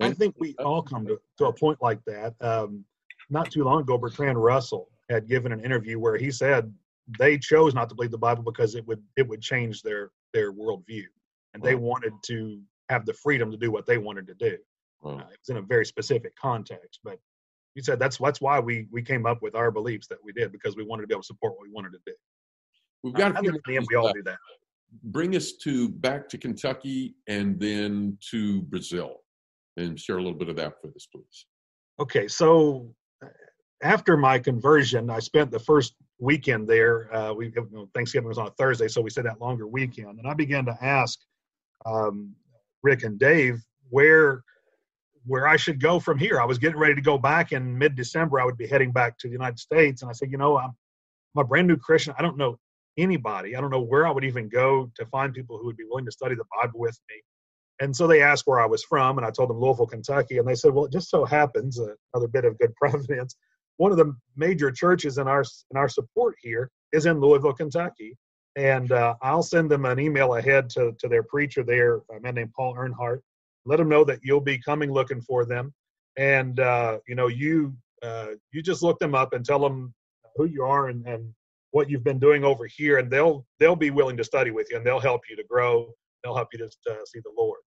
[0.00, 2.34] I think we all come to, to a point like that.
[2.40, 2.84] Um,
[3.30, 6.72] not too long ago, Bertrand Russell had given an interview where he said
[7.18, 10.52] they chose not to believe the Bible because it would it would change their their
[10.52, 11.04] worldview,
[11.52, 14.56] and they wanted to have the freedom to do what they wanted to do.
[15.04, 17.18] Uh, it was in a very specific context, but
[17.74, 20.52] you said that's that's why we we came up with our beliefs that we did
[20.52, 22.12] because we wanted to be able to support what we wanted to do.
[23.02, 24.38] We've got uh, to the end, we all do that.
[25.02, 29.16] Bring us to back to Kentucky and then to Brazil,
[29.76, 31.46] and share a little bit of that with us, please.
[32.00, 32.88] Okay, so
[33.22, 33.28] uh,
[33.82, 37.14] after my conversion, I spent the first weekend there.
[37.14, 40.18] Uh, we you know, Thanksgiving was on a Thursday, so we said that longer weekend,
[40.18, 41.18] and I began to ask
[41.84, 42.32] um,
[42.82, 44.42] Rick and Dave where
[45.26, 46.40] where I should go from here.
[46.40, 48.40] I was getting ready to go back in mid December.
[48.40, 50.02] I would be heading back to the United States.
[50.02, 50.70] And I said, you know, I'm,
[51.36, 52.14] I'm a brand new Christian.
[52.18, 52.58] I don't know
[52.96, 53.56] anybody.
[53.56, 56.04] I don't know where I would even go to find people who would be willing
[56.04, 57.16] to study the Bible with me.
[57.80, 60.38] And so they asked where I was from, and I told them Louisville, Kentucky.
[60.38, 63.36] And they said, well, it just so happens, uh, another bit of good providence,
[63.76, 68.16] one of the major churches in our in our support here is in Louisville, Kentucky.
[68.56, 72.36] And uh, I'll send them an email ahead to, to their preacher there, a man
[72.36, 73.20] named Paul Earnhart,
[73.66, 75.72] let them know that you'll be coming looking for them
[76.16, 79.94] and uh, you know you uh, you just look them up and tell them
[80.36, 81.32] who you are and, and
[81.70, 84.76] what you've been doing over here and they'll they'll be willing to study with you
[84.76, 85.90] and they'll help you to grow
[86.22, 87.60] they'll help you to uh, see the lord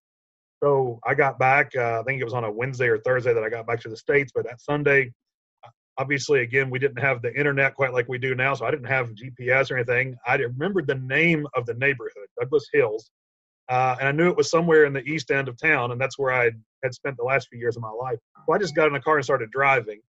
[0.64, 3.43] so i got back uh, i think it was on a wednesday or thursday that
[3.43, 5.12] i got back to the states but that sunday
[5.98, 8.86] obviously, again, we didn't have the internet quite like we do now, so I didn't
[8.88, 10.16] have GPS or anything.
[10.26, 13.10] I remembered the name of the neighborhood, Douglas Hills,
[13.70, 16.18] uh, and I knew it was somewhere in the east end of town, and that's
[16.18, 16.51] where I
[16.84, 18.18] had spent the last few years of my life.
[18.45, 19.99] So I just got in the car and started driving.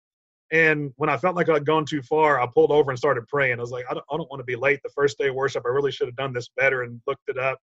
[0.50, 3.58] And when I felt like I'd gone too far, I pulled over and started praying.
[3.58, 4.80] I was like, I don't, I don't want to be late.
[4.82, 7.38] The first day of worship, I really should have done this better and looked it
[7.38, 7.58] up.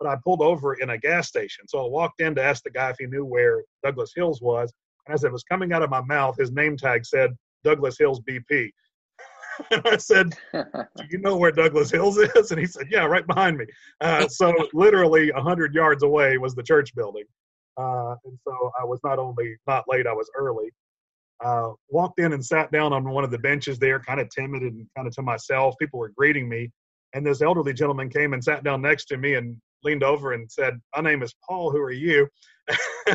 [0.00, 1.68] But I pulled over in a gas station.
[1.68, 4.72] So I walked in to ask the guy if he knew where Douglas Hills was.
[5.06, 8.20] And as it was coming out of my mouth, his name tag said Douglas Hills
[8.28, 8.70] BP.
[9.70, 12.50] and I said, Do you know where Douglas Hills is?
[12.50, 13.66] And he said, Yeah, right behind me.
[14.00, 17.24] Uh, so literally 100 yards away was the church building.
[17.76, 20.70] Uh, and so I was not only not late, I was early.
[21.44, 24.62] Uh, walked in and sat down on one of the benches there, kind of timid
[24.62, 25.74] and kind of to myself.
[25.80, 26.70] People were greeting me.
[27.12, 30.50] And this elderly gentleman came and sat down next to me and leaned over and
[30.50, 31.70] said, My name is Paul.
[31.70, 32.28] Who are you?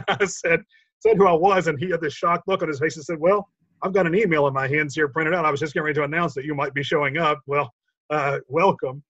[0.08, 0.62] I said,
[1.00, 3.20] said who I was, and he had this shocked look on his face and said,
[3.20, 3.48] Well,
[3.82, 5.46] I've got an email in my hands here printed out.
[5.46, 7.42] I was just getting ready to announce that you might be showing up.
[7.46, 7.74] Well,
[8.10, 9.04] uh, welcome.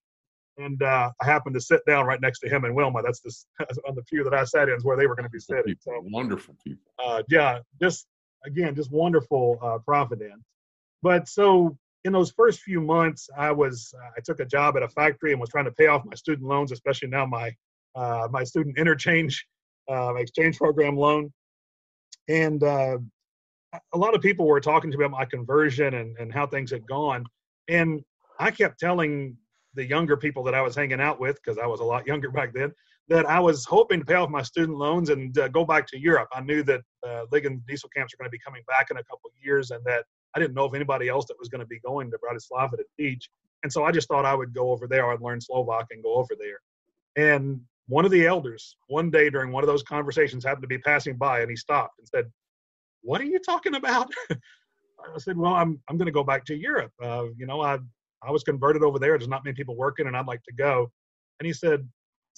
[0.57, 3.01] And uh, I happened to sit down right next to him and Wilma.
[3.01, 3.33] That's the
[3.87, 5.75] on the pew that I sat in is where they were going to be sitting.
[5.79, 6.91] So wonderful people.
[7.03, 8.07] Uh, yeah, just
[8.45, 10.43] again, just wonderful uh, providence.
[11.01, 14.83] But so in those first few months, I was uh, I took a job at
[14.83, 17.55] a factory and was trying to pay off my student loans, especially now my
[17.95, 19.45] uh, my student interchange
[19.89, 21.31] uh, exchange program loan.
[22.27, 22.97] And uh,
[23.93, 26.71] a lot of people were talking to me about my conversion and, and how things
[26.71, 27.25] had gone.
[27.67, 28.03] And
[28.39, 29.37] I kept telling
[29.75, 32.31] the younger people that I was hanging out with, because I was a lot younger
[32.39, 32.71] back then,
[33.07, 35.99] that I was hoping to pay off my student loans and uh, go back to
[35.99, 36.29] Europe.
[36.33, 39.03] I knew that uh, Liggin diesel camps are going to be coming back in a
[39.03, 40.05] couple of years, and that
[40.35, 42.83] I didn't know of anybody else that was going to be going to Bratislava to
[42.97, 43.29] teach.
[43.63, 45.11] And so I just thought I would go over there.
[45.11, 46.59] I'd learn Slovak and go over there.
[47.15, 50.77] And one of the elders, one day during one of those conversations, happened to be
[50.77, 52.31] passing by, and he stopped and said,
[53.01, 56.55] "What are you talking about?" I said, "Well, I'm I'm going to go back to
[56.55, 56.91] Europe.
[57.01, 57.79] Uh, you know, I
[58.23, 59.17] I was converted over there.
[59.17, 60.91] There's not many people working, and I'd like to go."
[61.39, 61.87] And he said,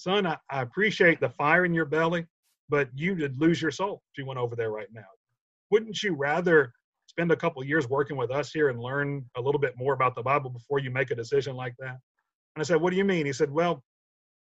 [0.01, 2.25] son, I, I appreciate the fire in your belly,
[2.69, 5.05] but you would lose your soul if you went over there right now.
[5.69, 6.73] Wouldn't you rather
[7.05, 10.15] spend a couple years working with us here and learn a little bit more about
[10.15, 11.97] the Bible before you make a decision like that?
[12.55, 13.25] And I said, What do you mean?
[13.25, 13.83] He said, Well,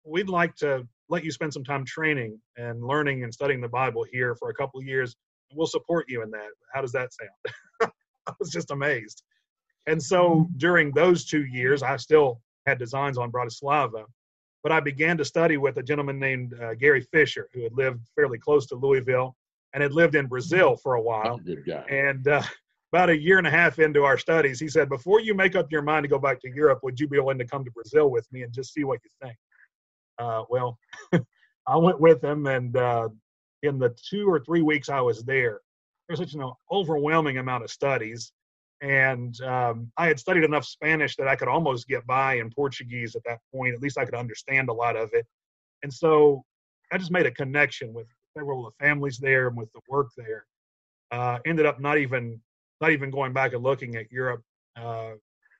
[0.06, 4.06] we'd like to let you spend some time training and learning and studying the Bible
[4.12, 5.16] here for a couple years.
[5.54, 6.50] We'll support you in that.
[6.74, 7.92] How does that sound?
[8.28, 9.24] I was just amazed.
[9.88, 14.06] And so during those two years, I still had designs on Bratislava,
[14.64, 18.08] but I began to study with a gentleman named uh, Gary Fisher, who had lived
[18.16, 19.36] fairly close to Louisville
[19.74, 21.40] and had lived in Brazil for a while.
[21.90, 22.44] And uh,
[22.94, 25.72] about a year and a half into our studies, he said, Before you make up
[25.72, 28.12] your mind to go back to Europe, would you be willing to come to Brazil
[28.12, 29.38] with me and just see what you think?
[30.20, 30.78] Uh, well,
[31.68, 33.10] I went with him, and uh,
[33.64, 35.62] in the two or three weeks I was there,
[36.08, 38.34] there was such an overwhelming amount of studies
[38.82, 43.16] and um, I had studied enough Spanish that I could almost get by in Portuguese
[43.16, 43.76] at that point.
[43.76, 45.26] At least I could understand a lot of it,
[45.84, 46.44] and so
[46.92, 50.08] I just made a connection with several of the families there and with the work
[50.18, 50.46] there.
[51.12, 52.42] Uh, ended up not even
[52.82, 54.42] not even going back and looking at Europe.
[54.76, 55.12] Uh,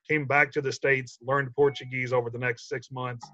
[0.08, 3.30] came back to the states, learned Portuguese over the next six months,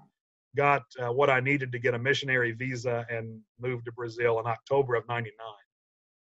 [0.55, 4.45] got uh, what I needed to get a missionary visa, and moved to Brazil in
[4.47, 5.33] October of '99.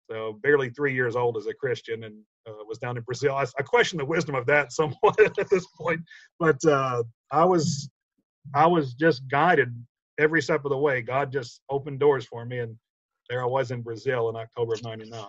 [0.09, 2.15] So barely three years old as a Christian, and
[2.47, 3.35] uh, was down in Brazil.
[3.35, 6.01] I, I, question the wisdom of that somewhat at this point,
[6.39, 7.89] but uh, I was
[8.53, 9.73] I was just guided
[10.19, 11.01] every step of the way.
[11.01, 12.75] God just opened doors for me, and
[13.29, 15.25] there I was in Brazil in October of '99.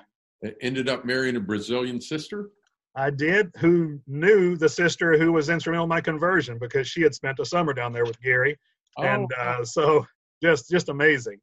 [0.61, 2.51] Ended up marrying a Brazilian sister.
[2.97, 7.14] I did, who knew the sister who was instrumental in my conversion because she had
[7.14, 8.57] spent a summer down there with Gary,
[8.99, 9.03] oh.
[9.03, 10.05] and uh, so
[10.42, 11.40] just just amazing.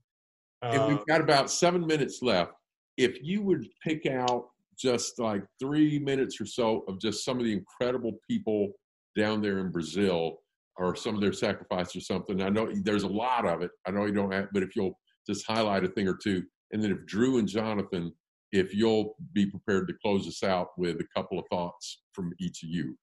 [0.61, 2.53] and we've uh, got about seven minutes left.
[2.97, 4.47] If you would pick out
[4.77, 8.71] just like three minutes or so of just some of the incredible people
[9.17, 10.39] down there in Brazil
[10.77, 12.41] or some of their sacrifice or something.
[12.41, 13.71] I know there's a lot of it.
[13.85, 14.97] I know you don't have, but if you'll
[15.27, 16.43] just highlight a thing or two.
[16.71, 18.11] And then if Drew and Jonathan,
[18.51, 22.63] if you'll be prepared to close us out with a couple of thoughts from each
[22.63, 22.97] of you.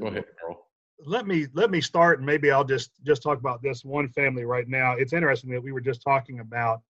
[0.00, 0.61] Go ahead, Carl.
[1.04, 4.44] Let me let me start and maybe I'll just just talk about this one family
[4.44, 4.92] right now.
[4.92, 6.80] It's interesting that we were just talking about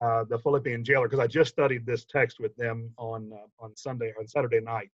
[0.00, 3.76] uh, the Philippian jailer because I just studied this text with them on uh, on
[3.76, 4.90] Sunday on Saturday night.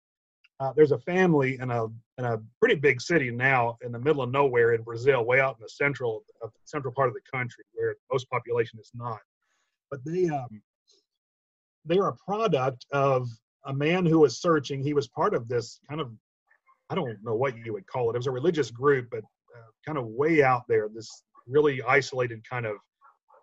[0.60, 1.86] Uh, there's a family in a
[2.18, 5.56] in a pretty big city now in the middle of nowhere in Brazil, way out
[5.56, 9.20] in the central uh, central part of the country where most population is not.
[9.90, 10.62] But they um,
[11.84, 13.28] they are a product of
[13.64, 14.82] a man who was searching.
[14.82, 16.10] He was part of this kind of
[16.90, 18.14] I don't know what you would call it.
[18.14, 20.88] It was a religious group, but uh, kind of way out there.
[20.88, 22.76] This really isolated kind of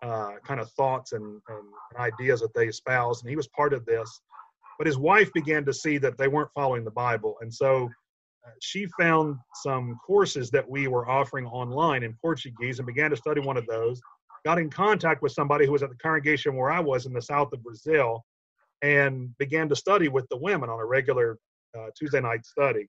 [0.02, 1.64] uh, kind of thoughts and, and,
[1.98, 3.22] ideas that they espoused.
[3.22, 4.20] And he was part of this.
[4.76, 7.36] But his wife began to see that they weren't following the Bible.
[7.40, 7.88] And so
[8.46, 13.16] uh, she found some courses that we were offering online in Portuguese and began to
[13.16, 14.00] study one of those.
[14.44, 17.22] Got in contact with somebody who was at the congregation where I was in the
[17.22, 18.22] south of Brazil
[18.82, 21.38] and began to study with the women on a regular
[21.76, 22.86] uh, Tuesday night study.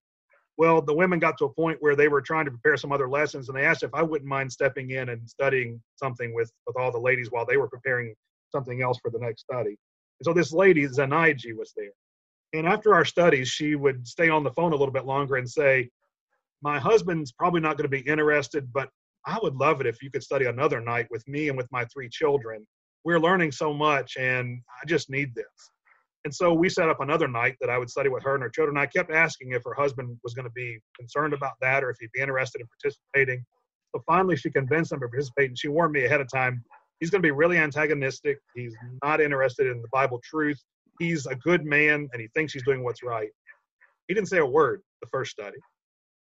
[0.58, 3.08] Well, the women got to a point where they were trying to prepare some other
[3.08, 6.76] lessons, and they asked if I wouldn't mind stepping in and studying something with with
[6.78, 8.16] all the ladies while they were preparing
[8.52, 9.78] something else for the next study.
[10.20, 11.92] And so this lady, Zanaiji, was there.
[12.54, 15.50] And after our studies, she would stay on the phone a little bit longer and
[15.50, 15.90] say,
[16.62, 18.90] My husband's probably not going to be interested, but
[19.26, 21.86] I would love it if you could study another night with me and with my
[21.86, 22.66] three children.
[23.04, 25.72] We're learning so much, and I just need this.
[26.28, 28.50] And so we set up another night that I would study with her and her
[28.50, 28.78] children.
[28.78, 31.96] I kept asking if her husband was going to be concerned about that or if
[32.02, 33.46] he'd be interested in participating.
[33.96, 36.66] So finally, she convinced him to participate, and she warned me ahead of time
[37.00, 38.40] he's going to be really antagonistic.
[38.54, 40.62] He's not interested in the Bible truth.
[41.00, 43.30] He's a good man, and he thinks he's doing what's right.
[44.10, 45.56] He didn't say a word the first study.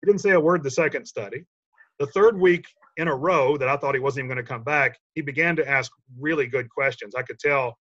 [0.03, 1.47] He didn't say a word the second study.
[1.99, 2.67] The third week
[2.99, 5.57] in a row that I thought he wasn't even going to come back, he began
[5.57, 5.91] to ask
[6.21, 7.15] really good questions.
[7.15, 7.79] I could tell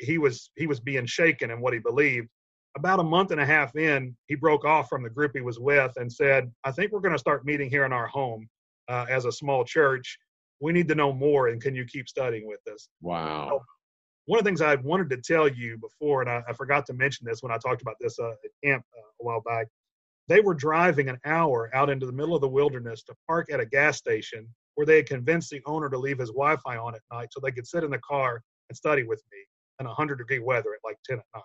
[0.00, 2.28] he was he was being shaken in what he believed.
[2.76, 5.58] About a month and a half in, he broke off from the group he was
[5.58, 8.48] with and said, "I think we're going to start meeting here in our home
[8.88, 10.18] uh, as a small church.
[10.60, 13.48] We need to know more, and can you keep studying with us?" Wow.
[13.50, 13.64] So,
[14.26, 16.92] one of the things I wanted to tell you before, and I, I forgot to
[16.92, 19.66] mention this when I talked about this uh, at camp uh, a while back,
[20.28, 23.58] they were driving an hour out into the middle of the wilderness to park at
[23.58, 24.46] a gas station
[24.76, 27.50] where they had convinced the owner to leave his Wi-Fi on at night so they
[27.50, 29.38] could sit in the car and study with me
[29.80, 31.42] in 100 degree weather at like 10 at night.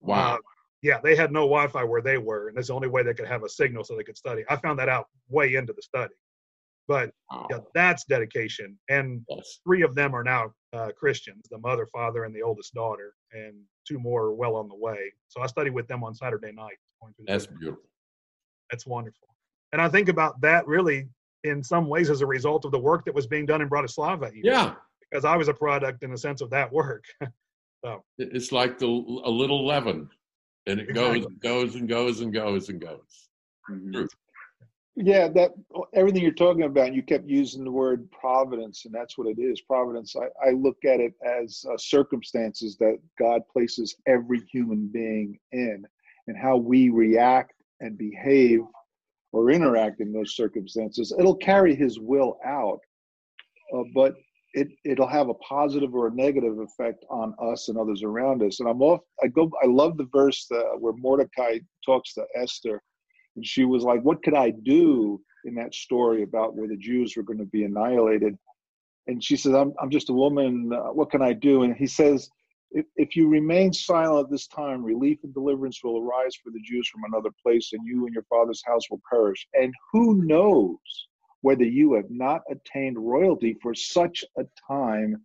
[0.00, 0.34] Wow.
[0.34, 0.38] Uh,
[0.82, 3.28] yeah, they had no Wi-Fi where they were, and that's the only way they could
[3.28, 4.44] have a signal so they could study.
[4.48, 6.14] I found that out way into the study,
[6.88, 7.46] but wow.
[7.50, 8.78] yeah, that's dedication.
[8.88, 9.60] And Yes.
[9.62, 13.54] three of them are now uh, Christians: the mother, father, and the oldest daughter, and
[13.86, 15.12] two more are well on the way.
[15.28, 16.78] So I study with them on Saturday night.
[17.26, 17.82] That's beautiful.
[18.70, 19.28] That's wonderful.
[19.72, 21.08] And I think about that really
[21.44, 24.28] in some ways as a result of the work that was being done in Bratislava,
[24.28, 24.74] even, Yeah.
[25.10, 27.04] because I was a product in the sense of that work.
[27.84, 30.10] It- It's like the a little leaven,
[30.66, 33.28] and it goes and goes and goes and goes and goes.
[33.68, 34.08] Mhm.
[34.96, 35.52] Yeah, that
[35.94, 39.60] everything you're talking about, you kept using the word providence, and that's what it is.
[39.62, 40.14] Providence.
[40.16, 45.86] I, I look at it as uh, circumstances that God places every human being in,
[46.26, 48.60] and how we react and behave
[49.32, 51.12] or interact in those circumstances.
[51.18, 52.80] It'll carry His will out,
[53.72, 54.16] uh, but
[54.52, 58.60] it it'll have a positive or a negative effect on us and others around us.
[58.60, 59.00] And I'm off.
[59.22, 59.50] I go.
[59.62, 62.82] I love the verse that, where Mordecai talks to Esther
[63.36, 67.16] and she was like, What could I do in that story about where the Jews
[67.16, 68.36] were going to be annihilated?
[69.06, 70.70] And she says, I'm, I'm just a woman.
[70.72, 71.62] Uh, what can I do?
[71.62, 72.28] And he says,
[72.70, 76.60] if, if you remain silent at this time, relief and deliverance will arise for the
[76.60, 79.48] Jews from another place, and you and your father's house will perish.
[79.54, 80.78] And who knows
[81.42, 85.16] whether you have not attained royalty for such a time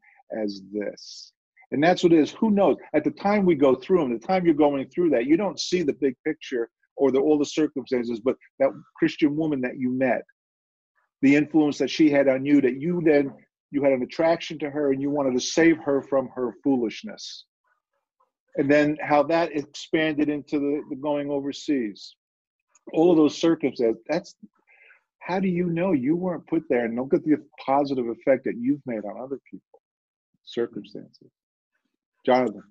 [0.41, 1.31] as this?
[1.71, 2.31] And that's what it is.
[2.31, 2.77] Who knows?
[2.93, 5.59] At the time we go through them, the time you're going through that, you don't
[5.59, 9.91] see the big picture or the, all the circumstances, but that Christian woman that you
[9.91, 10.21] met,
[11.21, 13.33] the influence that she had on you, that you then
[13.71, 17.45] you had an attraction to her and you wanted to save her from her foolishness.
[18.55, 22.15] And then how that expanded into the, the going overseas.
[22.93, 24.35] All of those circumstances, that's
[25.25, 28.57] how do you know you weren't put there and look at the positive effect that
[28.59, 29.81] you've made on other people?
[30.43, 31.31] Circumstances.
[32.23, 32.61] Jonathan.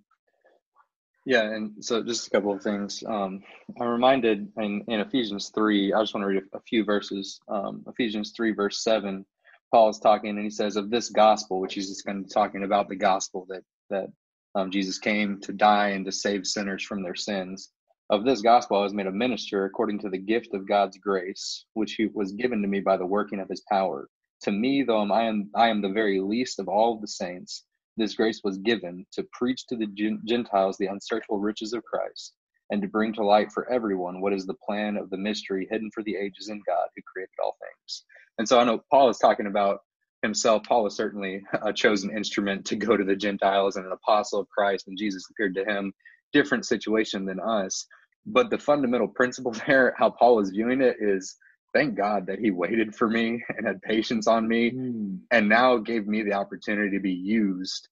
[1.27, 3.03] Yeah, and so just a couple of things.
[3.09, 3.43] Um,
[3.81, 7.41] I'm reminded in, in Ephesians 3, I just want to read a, few verses.
[7.49, 9.25] Um, Ephesians 3, verse 7,
[9.73, 12.29] Paul is talking and he says, Of this gospel, which he's just going to be
[12.29, 14.07] talking about the gospel that, that
[14.55, 17.71] um, Jesus came to die and to save sinners from their sins.
[18.11, 21.65] Of this gospel, I was made a minister according to the gift of God's grace,
[21.73, 24.11] which was given to me by the working of his power.
[24.43, 27.65] To me, though I am, I am the very least of all the saints,
[27.97, 29.87] this grace was given to preach to the
[30.27, 32.35] Gentiles the unsearchable riches of Christ,
[32.69, 35.91] and to bring to light for everyone what is the plan of the mystery hidden
[35.95, 38.05] for the ages in God who created all things.
[38.37, 39.81] And so I know Paul is talking about
[40.21, 40.65] himself.
[40.65, 44.49] Paul was certainly a chosen instrument to go to the Gentiles and an apostle of
[44.51, 45.95] Christ, and Jesus appeared to him.
[46.35, 47.87] Different situation than us.
[48.27, 51.37] But the fundamental principle there, how Paul is viewing it, is
[51.73, 55.21] thank God that he waited for me and had patience on me Mm.
[55.31, 57.89] and now gave me the opportunity to be used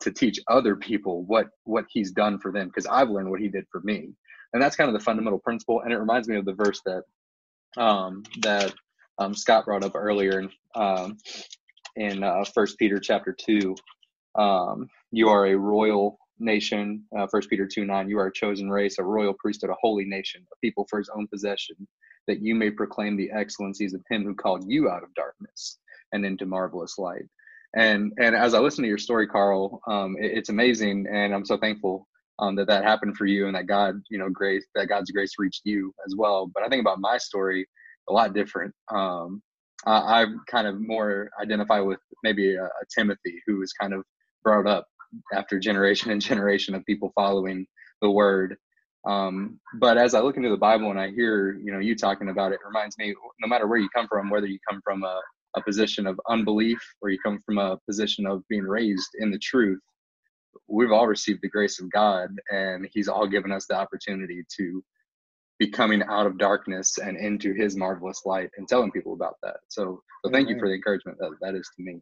[0.00, 3.48] to teach other people what what he's done for them because I've learned what he
[3.48, 4.10] did for me.
[4.52, 5.80] And that's kind of the fundamental principle.
[5.82, 7.02] And it reminds me of the verse that
[7.82, 8.74] um, that
[9.18, 11.16] um, Scott brought up earlier in um,
[11.96, 13.74] in uh, First Peter chapter two.
[14.34, 17.04] Um, you are a royal nation.
[17.16, 18.08] Uh, First Peter two nine.
[18.08, 21.10] You are a chosen race, a royal priesthood, a holy nation, a people for His
[21.16, 21.76] own possession,
[22.26, 25.78] that you may proclaim the excellencies of Him who called you out of darkness
[26.12, 27.24] and into marvelous light.
[27.76, 31.44] And and as I listen to your story, Carl, um, it, it's amazing, and I'm
[31.44, 32.06] so thankful
[32.38, 35.32] um, that that happened for you, and that God, you know, grace that God's grace
[35.38, 36.50] reached you as well.
[36.52, 37.66] But I think about my story
[38.08, 38.72] a lot different.
[38.94, 39.42] Um,
[39.84, 44.04] I, I kind of more identify with maybe a, a Timothy who was kind of
[44.42, 44.86] brought up
[45.32, 47.66] after generation and generation of people following
[48.02, 48.56] the word.
[49.06, 52.28] Um, but as I look into the Bible and I hear, you know, you talking
[52.28, 55.04] about it, it reminds me, no matter where you come from, whether you come from
[55.04, 55.20] a,
[55.56, 59.38] a position of unbelief or you come from a position of being raised in the
[59.38, 59.80] truth,
[60.68, 64.82] we've all received the grace of God and he's all given us the opportunity to
[65.58, 69.56] be coming out of darkness and into his marvelous light and telling people about that.
[69.68, 72.00] So, so thank you for the encouragement that that is to me.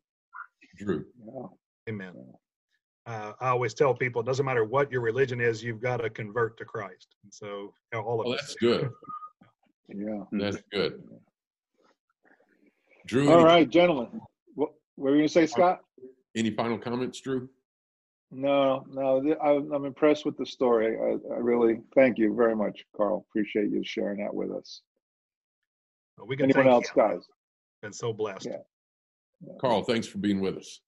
[0.77, 1.05] Drew.
[1.25, 1.47] Yeah.
[1.89, 2.15] Amen.
[3.07, 6.09] Uh, I always tell people it doesn't matter what your religion is, you've got to
[6.09, 7.09] convert to Christ.
[7.23, 8.91] And so you know, all of well, that's good.
[9.89, 11.03] yeah, that's good.
[13.07, 13.31] Drew.
[13.31, 14.09] All right, gentlemen.
[14.55, 15.81] What, what were you going to say, Scott?
[16.35, 17.49] Any final comments, Drew?
[18.31, 20.97] No, no, I'm impressed with the story.
[20.99, 23.25] I, I really thank you very much, Carl.
[23.31, 24.81] Appreciate you sharing that with us.
[26.19, 27.03] Well, we can Anyone else, you.
[27.03, 27.21] guys?
[27.83, 28.47] Been so blessed.
[28.47, 29.53] Yeah.
[29.61, 30.81] Carl, thanks for being with us.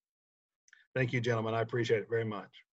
[0.96, 1.52] Thank you, gentlemen.
[1.52, 2.65] I appreciate it very much.